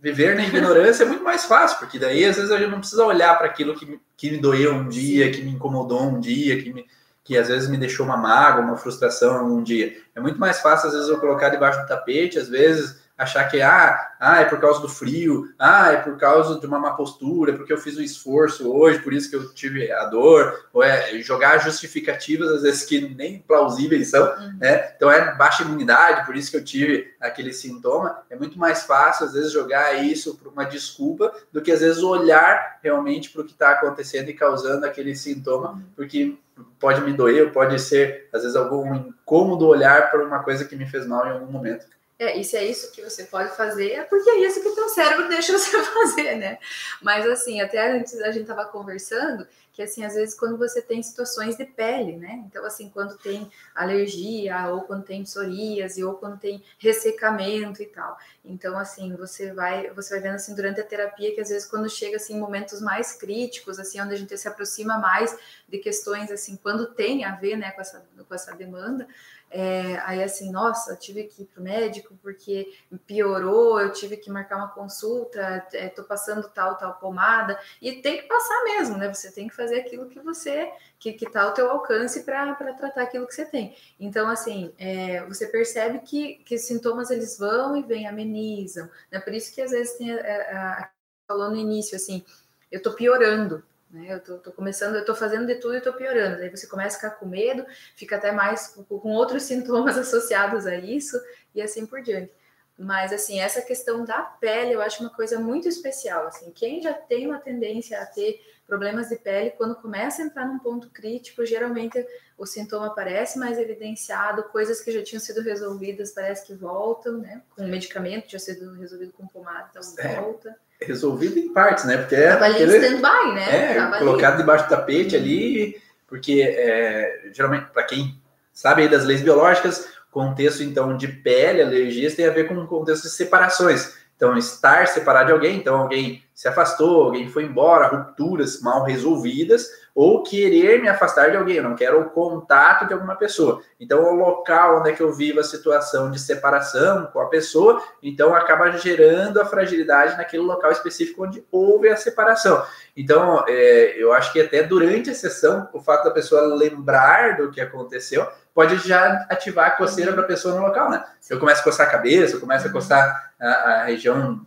[0.00, 3.04] Viver na ignorância é muito mais fácil, porque daí às vezes a gente não precisa
[3.04, 6.72] olhar para aquilo que, que me doeu um dia, que me incomodou um dia, que
[6.72, 6.86] me,
[7.22, 9.96] que às vezes me deixou uma mágoa, uma frustração um dia.
[10.14, 13.60] É muito mais fácil, às vezes, eu colocar debaixo do tapete, às vezes achar que
[13.60, 17.52] ah, ah, é por causa do frio, ah, é por causa de uma má postura,
[17.52, 21.18] porque eu fiz um esforço hoje, por isso que eu tive a dor, ou é
[21.18, 24.58] jogar justificativas, às vezes que nem plausíveis são, uhum.
[24.58, 24.92] né?
[24.96, 28.22] Então é baixa imunidade, por isso que eu tive aquele sintoma.
[28.30, 32.02] É muito mais fácil, às vezes, jogar isso por uma desculpa do que às vezes
[32.02, 35.82] olhar realmente para o que está acontecendo e causando aquele sintoma, uhum.
[35.94, 36.38] porque
[36.78, 40.86] pode me doer, pode ser, às vezes, algum incômodo olhar para uma coisa que me
[40.86, 41.86] fez mal em algum momento.
[42.20, 44.90] É, isso é isso que você pode fazer, é porque é isso que o teu
[44.90, 46.58] cérebro deixa você fazer, né?
[47.00, 51.02] Mas assim, até antes a gente estava conversando que assim, às vezes quando você tem
[51.02, 52.44] situações de pele, né?
[52.46, 58.18] Então assim, quando tem alergia ou quando tem psoríase ou quando tem ressecamento e tal.
[58.44, 61.88] Então assim, você vai, você vai vendo assim durante a terapia que às vezes quando
[61.88, 65.34] chega assim momentos mais críticos, assim, onde a gente se aproxima mais
[65.66, 69.08] de questões assim, quando tem a ver, né, com essa com essa demanda,
[69.50, 72.72] é, aí assim, nossa, tive que ir para o médico porque
[73.04, 78.18] piorou, eu tive que marcar uma consulta, estou é, passando tal, tal pomada, e tem
[78.18, 79.12] que passar mesmo, né?
[79.12, 83.26] Você tem que fazer aquilo que você, que está ao teu alcance para tratar aquilo
[83.26, 83.76] que você tem.
[83.98, 89.18] Então, assim, é, você percebe que, que os sintomas eles vão e vêm, amenizam, né?
[89.18, 90.90] Por isso que às vezes tem, a, a,
[91.26, 92.24] falou no início, assim,
[92.70, 94.14] eu estou piorando, né?
[94.14, 96.42] Eu tô, tô, começando, eu tô fazendo de tudo e tô piorando.
[96.42, 97.64] Aí você começa a ficar com medo,
[97.96, 101.20] fica até mais com, com outros sintomas associados a isso
[101.54, 102.32] e assim por diante.
[102.78, 106.26] Mas assim, essa questão da pele eu acho uma coisa muito especial.
[106.26, 108.40] Assim, quem já tem uma tendência a ter
[108.70, 112.06] problemas de pele, quando começa a entrar num ponto crítico, geralmente
[112.38, 117.42] o sintoma aparece mais evidenciado, coisas que já tinham sido resolvidas parece que voltam, né?
[117.54, 120.20] Com medicamento já sido resolvido com pomada, então é.
[120.20, 121.98] volta resolvido em partes, né?
[121.98, 123.76] Porque é Tava ali aquele, stand-by, né?
[123.76, 124.42] É, colocado ali.
[124.42, 128.18] debaixo do tapete ali, porque é, geralmente, para quem
[128.52, 132.66] sabe aí das leis biológicas, contexto então de pele, alergias, tem a ver com o
[132.66, 133.98] contexto de separações.
[134.16, 139.68] Então, estar separado de alguém, então alguém se afastou, alguém foi embora, rupturas mal resolvidas,
[139.94, 143.60] ou querer me afastar de alguém, eu não quero o contato de alguma pessoa.
[143.78, 147.82] Então, o local onde é que eu vivo a situação de separação com a pessoa,
[148.02, 152.64] então acaba gerando a fragilidade naquele local específico onde houve a separação.
[152.96, 157.50] Então, é, eu acho que até durante a sessão, o fato da pessoa lembrar do
[157.50, 161.04] que aconteceu pode já ativar a coceira para a pessoa no local, né?
[161.28, 164.40] Eu começo a coçar a cabeça, eu começo a coçar a, a região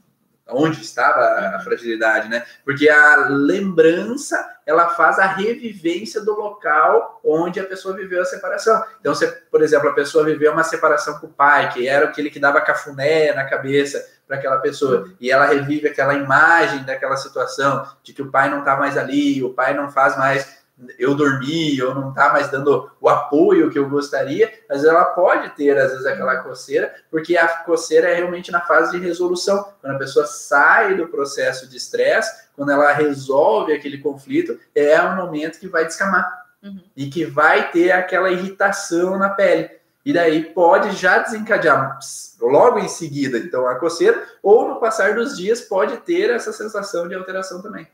[0.49, 2.45] onde estava a fragilidade, né?
[2.65, 8.83] Porque a lembrança ela faz a revivência do local onde a pessoa viveu a separação.
[8.99, 12.29] Então, se, por exemplo, a pessoa viveu uma separação com o pai, que era aquele
[12.29, 17.85] que dava cafuné na cabeça para aquela pessoa, e ela revive aquela imagem daquela situação
[18.01, 20.62] de que o pai não está mais ali, o pai não faz mais
[20.97, 25.49] eu dormi ou não está mais dando o apoio que eu gostaria, mas ela pode
[25.51, 29.67] ter, às vezes, aquela coceira, porque a coceira é realmente na fase de resolução.
[29.81, 35.15] Quando a pessoa sai do processo de estresse, quando ela resolve aquele conflito, é o
[35.15, 36.79] momento que vai descamar uhum.
[36.95, 39.69] e que vai ter aquela irritação na pele.
[40.05, 41.97] E daí pode já desencadear
[42.41, 47.07] logo em seguida, então, a coceira, ou no passar dos dias pode ter essa sensação
[47.07, 47.87] de alteração também.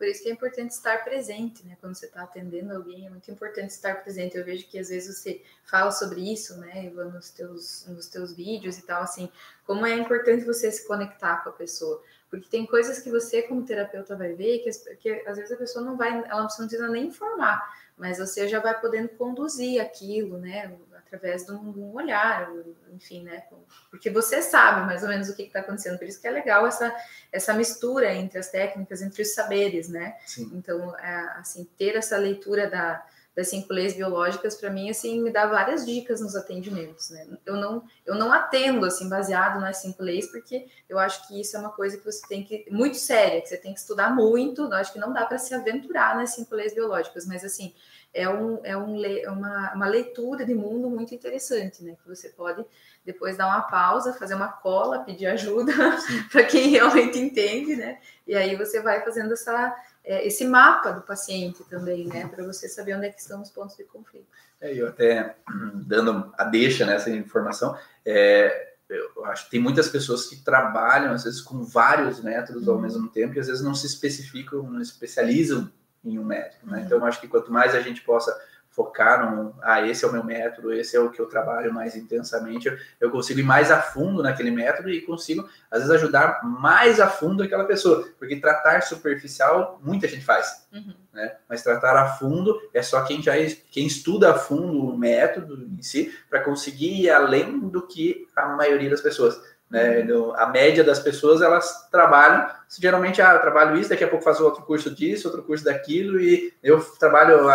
[0.00, 1.76] Por isso que é importante estar presente, né?
[1.78, 4.34] Quando você está atendendo alguém, é muito importante estar presente.
[4.34, 8.32] Eu vejo que às vezes você fala sobre isso, né, Ivan, nos teus, nos teus
[8.32, 9.30] vídeos e tal, assim,
[9.66, 12.02] como é importante você se conectar com a pessoa.
[12.30, 15.84] Porque tem coisas que você, como terapeuta, vai ver que, que às vezes a pessoa
[15.84, 17.60] não vai, ela não precisa nem informar,
[17.98, 20.74] mas você já vai podendo conduzir aquilo, né?
[21.10, 22.48] Através de um, de um, olhar,
[22.92, 23.42] enfim, né?
[23.90, 25.98] Porque você sabe mais ou menos o que está acontecendo.
[25.98, 26.94] Por isso que é legal essa,
[27.32, 30.16] essa mistura entre as técnicas, entre os saberes, né?
[30.24, 30.50] Sim.
[30.54, 33.04] Então, é, assim, ter essa leitura da,
[33.34, 37.26] das cinco leis biológicas, para mim, assim, me dá várias dicas nos atendimentos, né?
[37.44, 41.56] Eu não, eu não atendo, assim, baseado nas cinco leis, porque eu acho que isso
[41.56, 44.62] é uma coisa que você tem que, muito séria, que você tem que estudar muito,
[44.62, 47.74] eu acho que não dá para se aventurar nas cinco leis biológicas, mas, assim,
[48.12, 48.96] é, um, é um,
[49.32, 51.96] uma, uma leitura de mundo muito interessante, né?
[52.02, 52.64] Que você pode
[53.04, 55.72] depois dar uma pausa, fazer uma cola, pedir ajuda
[56.30, 57.98] para quem realmente entende, né?
[58.26, 62.26] E aí você vai fazendo essa, é, esse mapa do paciente também, né?
[62.28, 64.26] Para você saber onde é que estão os pontos de conflito.
[64.60, 65.36] É, eu até
[65.86, 71.22] dando a deixa nessa informação, é, eu acho que tem muitas pessoas que trabalham, às
[71.22, 72.80] vezes, com vários métodos ao uhum.
[72.80, 75.70] mesmo tempo, e às vezes não se especificam, não especializam
[76.04, 76.66] em um médico.
[76.66, 76.82] Né?
[76.84, 78.34] Então, eu acho que quanto mais a gente possa
[78.70, 81.96] focar no, ah, esse é o meu método, esse é o que eu trabalho mais
[81.96, 82.70] intensamente,
[83.00, 87.08] eu consigo ir mais a fundo naquele método e consigo, às vezes, ajudar mais a
[87.08, 90.94] fundo aquela pessoa, porque tratar superficial, muita gente faz, uhum.
[91.12, 91.36] né?
[91.48, 93.32] Mas tratar a fundo é só quem já
[93.70, 98.46] quem estuda a fundo o método em si, para conseguir ir além do que a
[98.50, 99.40] maioria das pessoas.
[99.70, 100.00] Né?
[100.00, 100.34] Uhum.
[100.34, 102.48] A média das pessoas, elas trabalham,
[102.78, 106.20] geralmente, ah, eu trabalho isso, daqui a pouco faço outro curso disso, outro curso daquilo,
[106.20, 107.48] e eu trabalho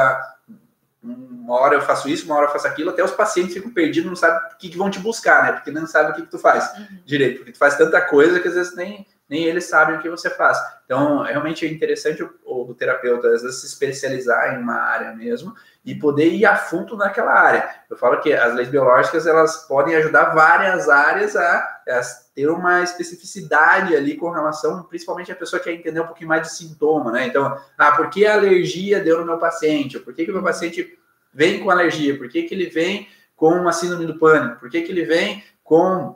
[1.06, 4.10] uma hora eu faço isso, uma hora eu faço aquilo, até os pacientes ficam perdidos,
[4.10, 5.52] não sabem o que, que vão te buscar, né?
[5.52, 7.00] Porque não sabem o que, que tu faz uhum.
[7.06, 10.10] direito, porque tu faz tanta coisa que às vezes nem, nem eles sabem o que
[10.10, 10.58] você faz.
[10.86, 15.54] Então, realmente é interessante o, o, terapeuta, às vezes, se especializar em uma área mesmo
[15.86, 17.70] e poder ir a fundo naquela área.
[17.90, 21.58] Eu falo que as leis biológicas, elas podem ajudar várias áreas a,
[21.88, 22.02] a
[22.34, 26.42] ter uma especificidade ali com relação, principalmente a pessoa que quer entender um pouquinho mais
[26.42, 27.28] de sintoma, né?
[27.28, 30.00] Então, ah, por que a alergia deu no meu paciente?
[30.00, 30.98] Por que, que o meu paciente
[31.32, 32.18] vem com alergia?
[32.18, 34.60] Por que, que ele vem com uma síndrome do pânico?
[34.60, 36.16] Por que, que ele vem com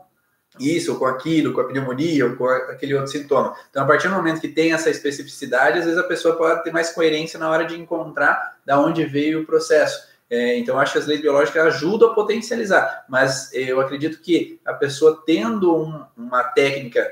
[0.60, 3.56] isso, ou com aquilo, com a pneumonia, ou com aquele outro sintoma.
[3.70, 6.72] Então, a partir do momento que tem essa especificidade, às vezes a pessoa pode ter
[6.72, 10.10] mais coerência na hora de encontrar da onde veio o processo.
[10.30, 14.74] É, então, acho que as leis biológicas ajudam a potencializar, mas eu acredito que a
[14.74, 17.12] pessoa tendo um, uma técnica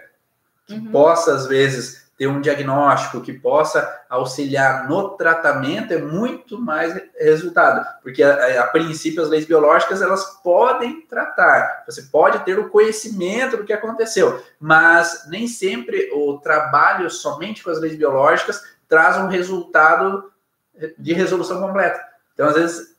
[0.68, 0.92] que uhum.
[0.92, 7.86] possa, às vezes, ter um diagnóstico que possa auxiliar no tratamento é muito mais resultado,
[8.02, 13.58] porque a, a, princípio as leis biológicas elas podem tratar, você pode ter o conhecimento
[13.58, 19.28] do que aconteceu, mas nem sempre o trabalho somente com as leis biológicas traz um
[19.28, 20.32] resultado
[20.98, 22.00] de resolução completa.
[22.34, 22.96] Então, às vezes,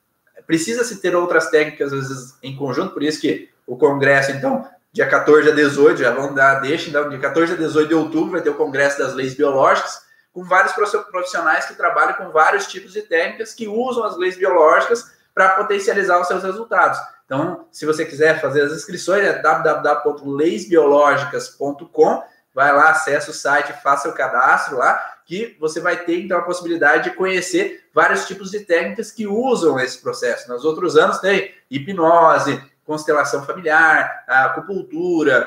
[0.46, 4.66] precisa se ter outras técnicas, às vezes, em conjunto, por isso que o Congresso, então,
[4.98, 8.32] dia 14 a 18, já vão dar, deixa, então, dia 14 a 18 de outubro
[8.32, 12.94] vai ter o Congresso das Leis Biológicas, com vários profissionais que trabalham com vários tipos
[12.94, 16.98] de técnicas que usam as leis biológicas para potencializar os seus resultados.
[17.24, 24.08] Então, se você quiser fazer as inscrições, é www.leisbiológicas.com, vai lá, acessa o site, faça
[24.08, 28.58] o cadastro lá, que você vai ter então a possibilidade de conhecer vários tipos de
[28.60, 30.48] técnicas que usam esse processo.
[30.48, 35.46] Nos outros anos tem hipnose, constelação familiar, a acupuntura,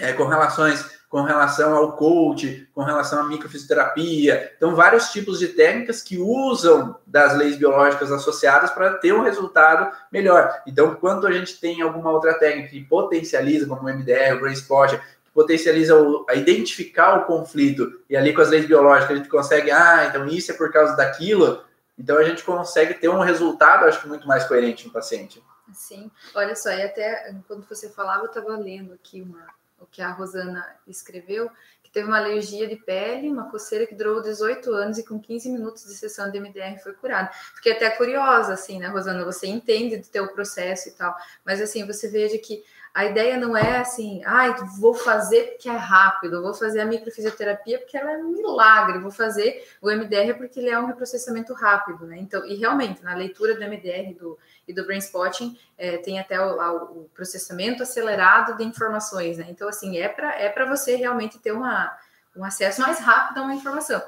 [0.00, 4.52] é, com relações com relação ao coach, com relação à microfisioterapia.
[4.56, 9.90] Então, vários tipos de técnicas que usam das leis biológicas associadas para ter um resultado
[10.12, 10.62] melhor.
[10.66, 14.52] Então, quando a gente tem alguma outra técnica que potencializa, como o MDR, o Brain
[14.54, 19.16] Spot, que potencializa o, a identificar o conflito, e ali com as leis biológicas a
[19.16, 21.62] gente consegue, ah, então isso é por causa daquilo,
[21.96, 25.42] então a gente consegue ter um resultado, acho que muito mais coerente no paciente.
[25.76, 29.46] Sim, olha só, e até quando você falava, eu estava lendo aqui uma,
[29.78, 31.50] o que a Rosana escreveu,
[31.82, 35.50] que teve uma alergia de pele, uma coceira que durou 18 anos e com 15
[35.50, 37.30] minutos de sessão de MDR foi curada.
[37.56, 39.22] Fiquei até curiosa, assim, né, Rosana?
[39.26, 41.14] Você entende do teu processo e tal,
[41.44, 42.64] mas assim, você veja que
[42.96, 47.78] a ideia não é assim, ai, vou fazer porque é rápido, vou fazer a microfisioterapia
[47.78, 52.06] porque ela é um milagre, vou fazer o MDR porque ele é um reprocessamento rápido,
[52.06, 52.16] né?
[52.16, 56.40] Então, e realmente, na leitura do MDR do, e do Brain Spotting, é, tem até
[56.40, 59.44] o, o, processamento acelerado de informações, né?
[59.50, 61.94] Então, assim, é para é você realmente ter uma,
[62.34, 64.02] um acesso mais rápido a uma informação.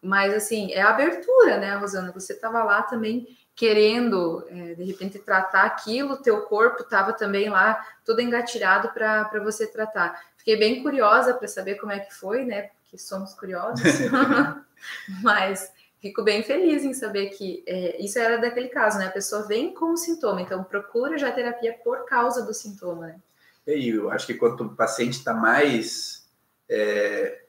[0.00, 2.12] Mas, assim, é a abertura, né, Rosana?
[2.12, 7.84] Você estava lá também querendo, é, de repente, tratar aquilo, teu corpo estava também lá,
[8.04, 10.24] tudo engatilhado para você tratar.
[10.36, 12.70] Fiquei bem curiosa para saber como é que foi, né?
[12.82, 13.82] Porque somos curiosos.
[15.24, 19.06] Mas fico bem feliz em saber que é, isso era daquele caso, né?
[19.06, 23.16] A pessoa vem com o sintoma, então procura já terapia por causa do sintoma, né?
[23.66, 26.24] E eu acho que quanto o paciente está mais
[26.68, 27.42] é,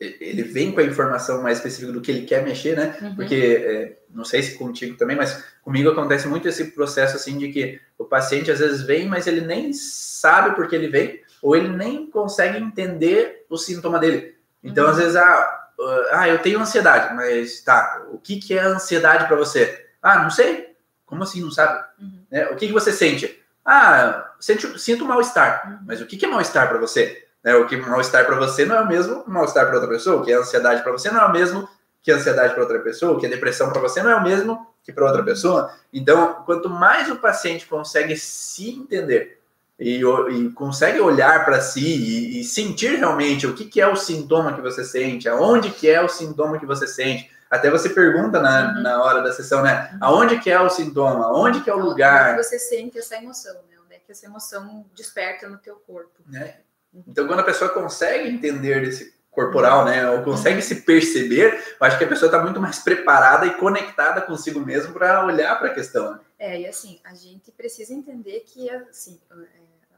[0.00, 2.96] ele vem com a informação mais específica do que ele quer mexer, né?
[3.02, 3.16] Uhum.
[3.16, 7.52] Porque é, não sei se contigo também, mas comigo acontece muito esse processo assim de
[7.52, 11.54] que o paciente às vezes vem, mas ele nem sabe por que ele vem, ou
[11.54, 14.36] ele nem consegue entender o sintoma dele.
[14.64, 14.90] Então, uhum.
[14.90, 15.68] às vezes, ah,
[16.12, 19.86] ah, eu tenho ansiedade, mas tá, o que, que é ansiedade para você?
[20.02, 20.70] Ah, não sei.
[21.04, 21.84] Como assim, não sabe?
[22.00, 22.24] Uhum.
[22.30, 22.46] Né?
[22.48, 23.42] O que, que você sente?
[23.64, 25.68] Ah, sente, sinto mal-estar.
[25.68, 25.78] Uhum.
[25.86, 27.26] Mas o que, que é mal-estar para você?
[27.42, 27.54] Né?
[27.54, 30.32] O que mal-estar para você não é o mesmo mal-estar para outra pessoa, o que
[30.32, 31.68] é ansiedade para você não é o mesmo
[32.02, 34.66] que ansiedade para outra pessoa, o que é depressão para você não é o mesmo
[34.82, 35.72] que para outra pessoa.
[35.92, 39.40] Então, quanto mais o paciente consegue se entender
[39.78, 43.96] e, e consegue olhar para si e, e, sentir realmente o que, que é o
[43.96, 48.40] sintoma que você sente, aonde que é o sintoma que você sente, até você pergunta
[48.40, 48.82] na, uhum.
[48.82, 49.90] na hora da sessão, né?
[49.94, 49.98] Uhum.
[50.02, 51.26] Aonde que é o sintoma?
[51.26, 52.34] Aonde que é o lugar?
[52.34, 53.76] Onde você sente essa emoção, né?
[53.84, 56.20] Onde é que essa emoção desperta no teu corpo.
[56.26, 56.58] Né?
[57.06, 60.10] Então, quando a pessoa consegue entender esse, corporal, né?
[60.10, 60.62] Ou consegue uhum.
[60.62, 64.92] se perceber, eu acho que a pessoa está muito mais preparada e conectada consigo mesmo
[64.92, 66.12] para olhar para a questão.
[66.12, 66.20] Né?
[66.38, 69.44] É, e assim, a gente precisa entender que assim, é,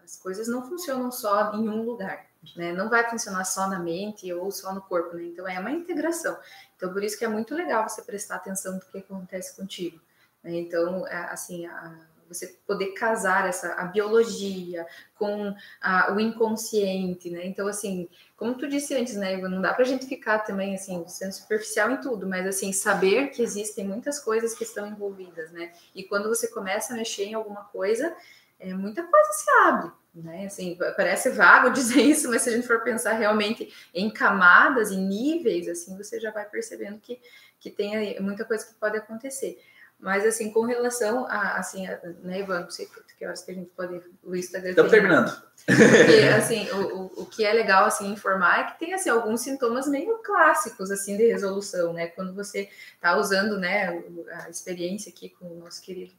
[0.04, 2.26] as coisas não funcionam só em um lugar,
[2.56, 2.72] né?
[2.72, 5.24] Não vai funcionar só na mente ou só no corpo, né?
[5.24, 6.36] Então é uma integração.
[6.76, 9.98] Então por isso que é muito legal você prestar atenção no que acontece contigo.
[10.42, 10.52] Né?
[10.56, 17.46] Então, é, assim, a você poder casar essa a biologia com a, o inconsciente, né?
[17.46, 21.04] Então, assim, como tu disse antes, né, não dá para a gente ficar também assim
[21.06, 25.72] sendo superficial em tudo, mas assim saber que existem muitas coisas que estão envolvidas, né?
[25.94, 28.14] E quando você começa a mexer em alguma coisa,
[28.58, 30.46] é, muita coisa se abre, né?
[30.46, 35.06] Assim, parece vago dizer isso, mas se a gente for pensar realmente em camadas, em
[35.06, 37.20] níveis, assim, você já vai percebendo que
[37.62, 39.56] que tem muita coisa que pode acontecer.
[40.02, 43.54] Mas, assim, com relação a, assim, a, né, Ivan, não sei que horas que a
[43.54, 44.02] gente pode...
[44.24, 45.42] O Instagram Estamos terminando.
[45.64, 49.42] Porque, assim, o, o, o, que é legal, assim, informar é que tem, assim, alguns
[49.42, 52.08] sintomas meio clássicos, assim, de resolução, né?
[52.08, 54.02] Quando você está usando, né,
[54.44, 56.12] a experiência aqui com o nosso querido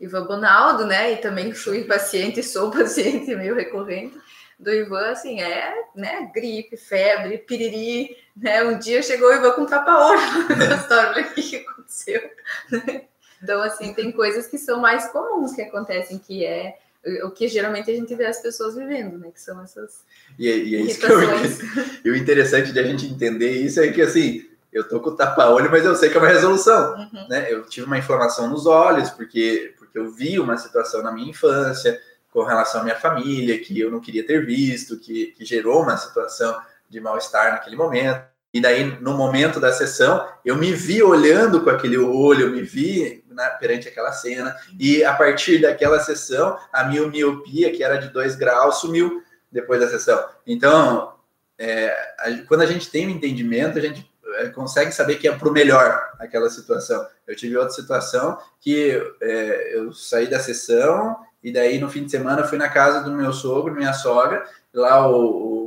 [0.00, 1.12] Ivan Bonaldo, né?
[1.12, 4.18] E também fui paciente, sou paciente meio recorrente
[4.58, 8.64] do Ivan, assim, é, né, gripe, febre, piriri, né?
[8.64, 10.20] Um dia chegou o Ivan com tapa-olho
[10.58, 12.30] na história, o que aconteceu,
[12.72, 13.07] né?
[13.42, 16.78] Então, assim, tem coisas que são mais comuns que acontecem, que é
[17.24, 19.30] o que geralmente a gente vê as pessoas vivendo, né?
[19.30, 20.04] Que são essas.
[20.38, 21.20] E, é, e é isso que eu,
[22.04, 25.70] e o interessante de a gente entender isso é que assim, eu tô com tapa-olho,
[25.70, 26.94] mas eu sei que é uma resolução.
[26.94, 27.28] Uhum.
[27.28, 27.52] Né?
[27.52, 32.00] Eu tive uma inflamação nos olhos, porque, porque eu vi uma situação na minha infância
[32.30, 35.96] com relação à minha família, que eu não queria ter visto, que, que gerou uma
[35.96, 36.56] situação
[36.88, 38.22] de mal-estar naquele momento.
[38.52, 42.62] E daí, no momento da sessão, eu me vi olhando com aquele olho, eu me
[42.62, 47.96] vi né, perante aquela cena, e a partir daquela sessão, a minha miopia, que era
[47.96, 50.22] de 2 graus, sumiu depois da sessão.
[50.44, 51.14] Então,
[51.56, 55.32] é, a, quando a gente tem um entendimento, a gente é, consegue saber que é
[55.32, 57.06] para o melhor aquela situação.
[57.28, 62.10] Eu tive outra situação que é, eu saí da sessão, e daí no fim de
[62.10, 65.57] semana fui na casa do meu sogro, minha sogra, lá o, o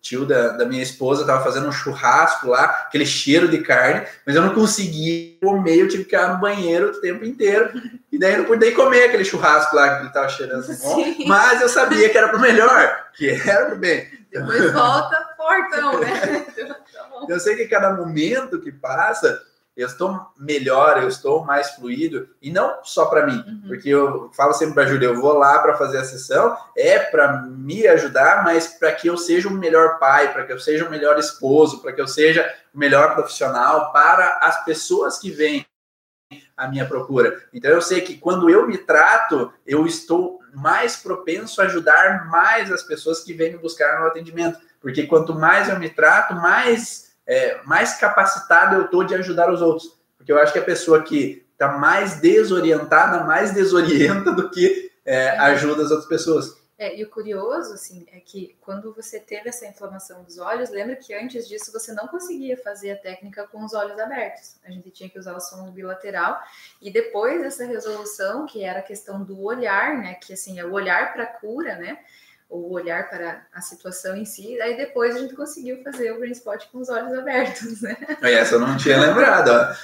[0.00, 4.36] tio da, da minha esposa estava fazendo um churrasco lá, aquele cheiro de carne, mas
[4.36, 7.70] eu não consegui comer, eu tive que ficar no banheiro o tempo inteiro,
[8.10, 11.26] e daí eu não pude comer aquele churrasco lá que ele estava cheirando assim, bom,
[11.26, 14.06] mas eu sabia que era para o melhor, que era para o bem.
[14.30, 16.46] Depois volta fortão, né?
[17.28, 19.42] eu sei que cada momento que passa,
[19.78, 23.62] eu estou melhor, eu estou mais fluido, e não só para mim, uhum.
[23.68, 26.98] porque eu falo sempre para a Júlia, eu vou lá para fazer a sessão, é
[26.98, 30.84] para me ajudar, mas para que eu seja um melhor pai, para que eu seja
[30.84, 35.64] um melhor esposo, para que eu seja o melhor profissional para as pessoas que vêm
[36.56, 37.40] à minha procura.
[37.54, 42.72] Então eu sei que quando eu me trato, eu estou mais propenso a ajudar mais
[42.72, 47.07] as pessoas que vêm me buscar no atendimento, porque quanto mais eu me trato, mais
[47.28, 49.98] é, mais capacitado eu tô de ajudar os outros.
[50.16, 55.30] Porque eu acho que a pessoa que está mais desorientada, mais desorienta do que é,
[55.38, 56.56] ajuda as outras pessoas.
[56.78, 60.94] É, e o curioso, assim, é que quando você teve essa inflamação dos olhos, lembra
[60.94, 64.54] que antes disso você não conseguia fazer a técnica com os olhos abertos.
[64.64, 66.40] A gente tinha que usar o som bilateral.
[66.80, 70.14] E depois dessa resolução, que era a questão do olhar, né?
[70.14, 71.98] Que assim, é o olhar para a cura, né?
[72.48, 74.60] O olhar para a situação em si.
[74.60, 77.96] Aí depois a gente conseguiu fazer o Brain Spot com os olhos abertos, né?
[78.22, 79.76] Essa eu não tinha lembrado.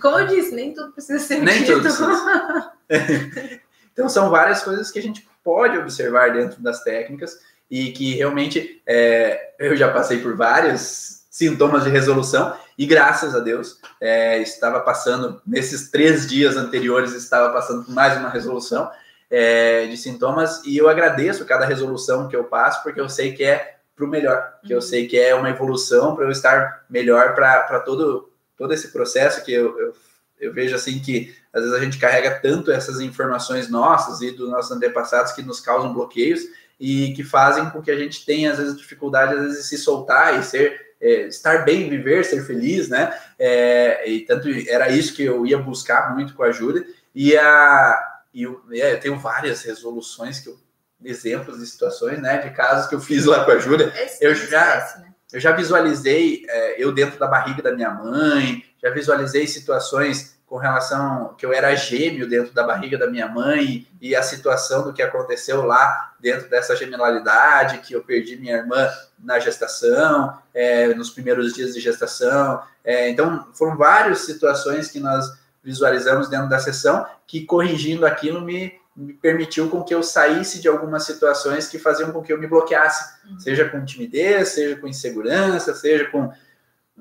[0.00, 1.74] Como eu disse, nem tudo precisa ser nem dito.
[1.74, 2.72] Tudo precisa.
[3.92, 7.38] então são várias coisas que a gente pode observar dentro das técnicas
[7.70, 13.38] e que realmente é, eu já passei por vários sintomas de resolução e graças a
[13.38, 18.90] Deus é, estava passando nesses três dias anteriores estava passando por mais uma resolução
[19.30, 23.44] é, de sintomas e eu agradeço cada resolução que eu passo, porque eu sei que
[23.44, 24.82] é para o melhor, que eu uhum.
[24.82, 29.52] sei que é uma evolução para eu estar melhor para todo, todo esse processo que
[29.52, 29.92] eu, eu,
[30.40, 34.48] eu, vejo assim que às vezes a gente carrega tanto essas informações nossas e dos
[34.48, 36.42] nossos antepassados que nos causam bloqueios
[36.78, 39.78] e que fazem com que a gente tenha às vezes dificuldade às vezes de se
[39.78, 43.16] soltar e ser é, estar bem, viver, ser feliz, né?
[43.38, 46.84] É, e tanto era isso que eu ia buscar muito com a Júlia.
[47.14, 48.07] E a,
[48.38, 50.56] e eu, é, eu tenho várias resoluções que eu,
[51.04, 53.92] exemplos de situações, né, de casos que eu fiz lá com a Júlia.
[54.20, 55.12] Eu já, né?
[55.32, 60.56] eu já visualizei é, eu dentro da barriga da minha mãe, já visualizei situações com
[60.56, 64.92] relação que eu era gêmeo dentro da barriga da minha mãe e a situação do
[64.92, 71.10] que aconteceu lá dentro dessa gemelalidade, que eu perdi minha irmã na gestação, é, nos
[71.10, 72.62] primeiros dias de gestação.
[72.84, 75.26] É, então, foram várias situações que nós
[75.68, 80.66] visualizamos dentro da sessão, que corrigindo aquilo me, me permitiu com que eu saísse de
[80.66, 83.38] algumas situações que faziam com que eu me bloqueasse, uhum.
[83.38, 86.32] seja com timidez, seja com insegurança, seja com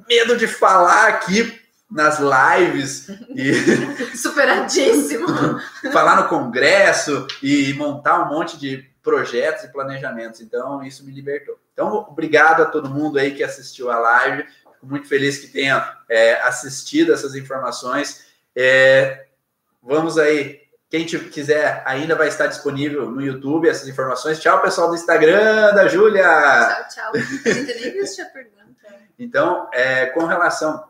[0.08, 3.54] medo de falar aqui nas lives e
[4.18, 5.28] superadíssimo
[5.94, 10.42] falar no congresso e montar um monte de projetos e planejamentos.
[10.42, 11.58] Então isso me libertou.
[11.72, 14.44] Então obrigado a todo mundo aí que assistiu a live.
[14.74, 18.27] Fico muito feliz que tenha é, assistido essas informações.
[18.60, 19.28] É,
[19.84, 24.40] vamos aí quem quiser, ainda vai estar disponível no YouTube essas informações.
[24.40, 26.24] Tchau, pessoal do Instagram da Júlia.
[26.24, 27.12] Tchau, tchau.
[27.14, 28.56] A gente nem viu a pergunta.
[29.20, 30.86] Então, é, com relação,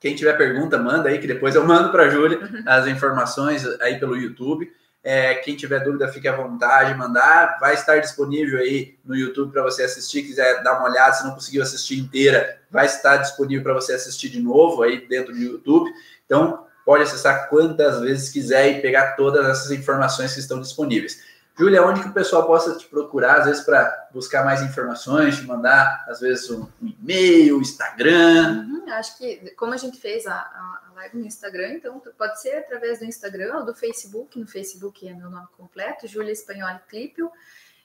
[0.00, 2.62] quem tiver pergunta, manda aí, que depois eu mando para a Júlia uhum.
[2.64, 4.72] as informações aí pelo YouTube.
[5.02, 7.58] É, quem tiver dúvida, fique à vontade, mandar.
[7.60, 10.22] Vai estar disponível aí no YouTube para você assistir.
[10.22, 14.30] Quiser dar uma olhada, se não conseguiu assistir inteira, vai estar disponível para você assistir
[14.30, 15.92] de novo aí dentro do YouTube.
[16.24, 21.20] Então, pode acessar quantas vezes quiser e pegar todas essas informações que estão disponíveis.
[21.58, 25.44] Júlia, onde que o pessoal possa te procurar, às vezes, para buscar mais informações, te
[25.44, 28.66] mandar, às vezes, um, e-mail, Instagram?
[28.68, 32.58] Uhum, acho que, como a gente fez a, a, live no Instagram, então pode ser
[32.58, 34.38] através do Instagram ou do Facebook.
[34.38, 37.32] No Facebook é meu nome completo, Júlia Espanholi Clipio.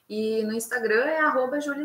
[0.08, 1.84] E no Instagram é arroba Júlia.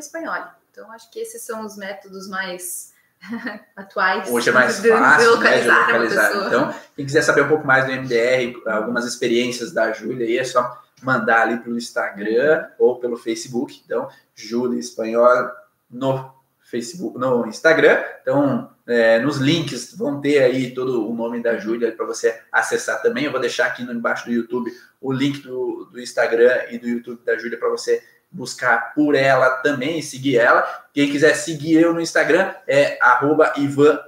[0.70, 2.93] Então, acho que esses são os métodos mais
[3.75, 4.30] atuais.
[4.30, 6.47] Hoje é mais fácil localizar, né, de localizar.
[6.47, 10.43] Então, quem quiser saber um pouco mais do MDR, algumas experiências da Júlia, aí é
[10.43, 13.82] só mandar ali pelo Instagram ou pelo Facebook.
[13.86, 15.51] Então, Júlia Espanhol
[15.89, 16.32] no
[16.63, 18.03] Facebook, no Instagram.
[18.21, 23.01] Então, é, nos links vão ter aí todo o nome da Júlia para você acessar
[23.01, 23.25] também.
[23.25, 27.21] Eu vou deixar aqui embaixo do YouTube o link do, do Instagram e do YouTube
[27.23, 28.01] da Júlia para você
[28.32, 30.65] buscar por ela também seguir ela.
[30.93, 32.99] Quem quiser seguir eu no Instagram é
[33.57, 33.99] Ivan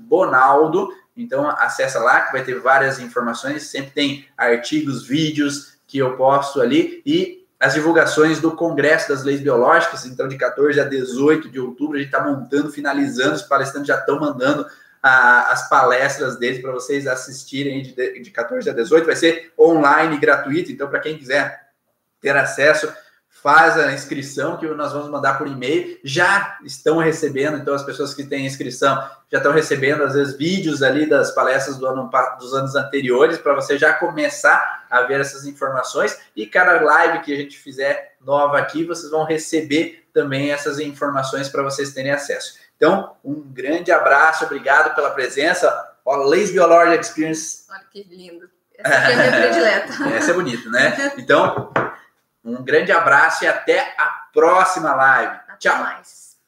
[0.00, 0.92] Bonaldo.
[1.16, 6.60] Então acessa lá que vai ter várias informações, sempre tem artigos, vídeos que eu posto
[6.60, 11.60] ali e as divulgações do Congresso das Leis Biológicas, então de 14 a 18 de
[11.60, 14.66] outubro, a gente está montando, finalizando, os palestrantes já estão mandando
[15.02, 20.18] a, as palestras deles para vocês assistirem de, de 14 a 18, vai ser online,
[20.18, 21.68] gratuito, então para quem quiser
[22.18, 22.90] ter acesso,
[23.42, 25.98] faz a inscrição que nós vamos mandar por e-mail.
[26.04, 28.96] Já estão recebendo, então as pessoas que têm inscrição
[29.30, 33.54] já estão recebendo às vezes vídeos ali das palestras do ano, dos anos anteriores para
[33.54, 38.58] você já começar a ver essas informações e cada live que a gente fizer nova
[38.58, 42.58] aqui, vocês vão receber também essas informações para vocês terem acesso.
[42.76, 45.72] Então, um grande abraço, obrigado pela presença.
[46.04, 47.64] Ó, Leis Biology Experience.
[47.70, 48.50] Olha que lindo.
[48.76, 50.16] Essa aqui é a minha predileta.
[50.16, 51.12] Essa é bonita, né?
[51.18, 51.72] Então,
[52.44, 55.32] um grande abraço e até a próxima live.
[55.48, 55.78] Até Tchau.
[55.78, 56.19] Mais.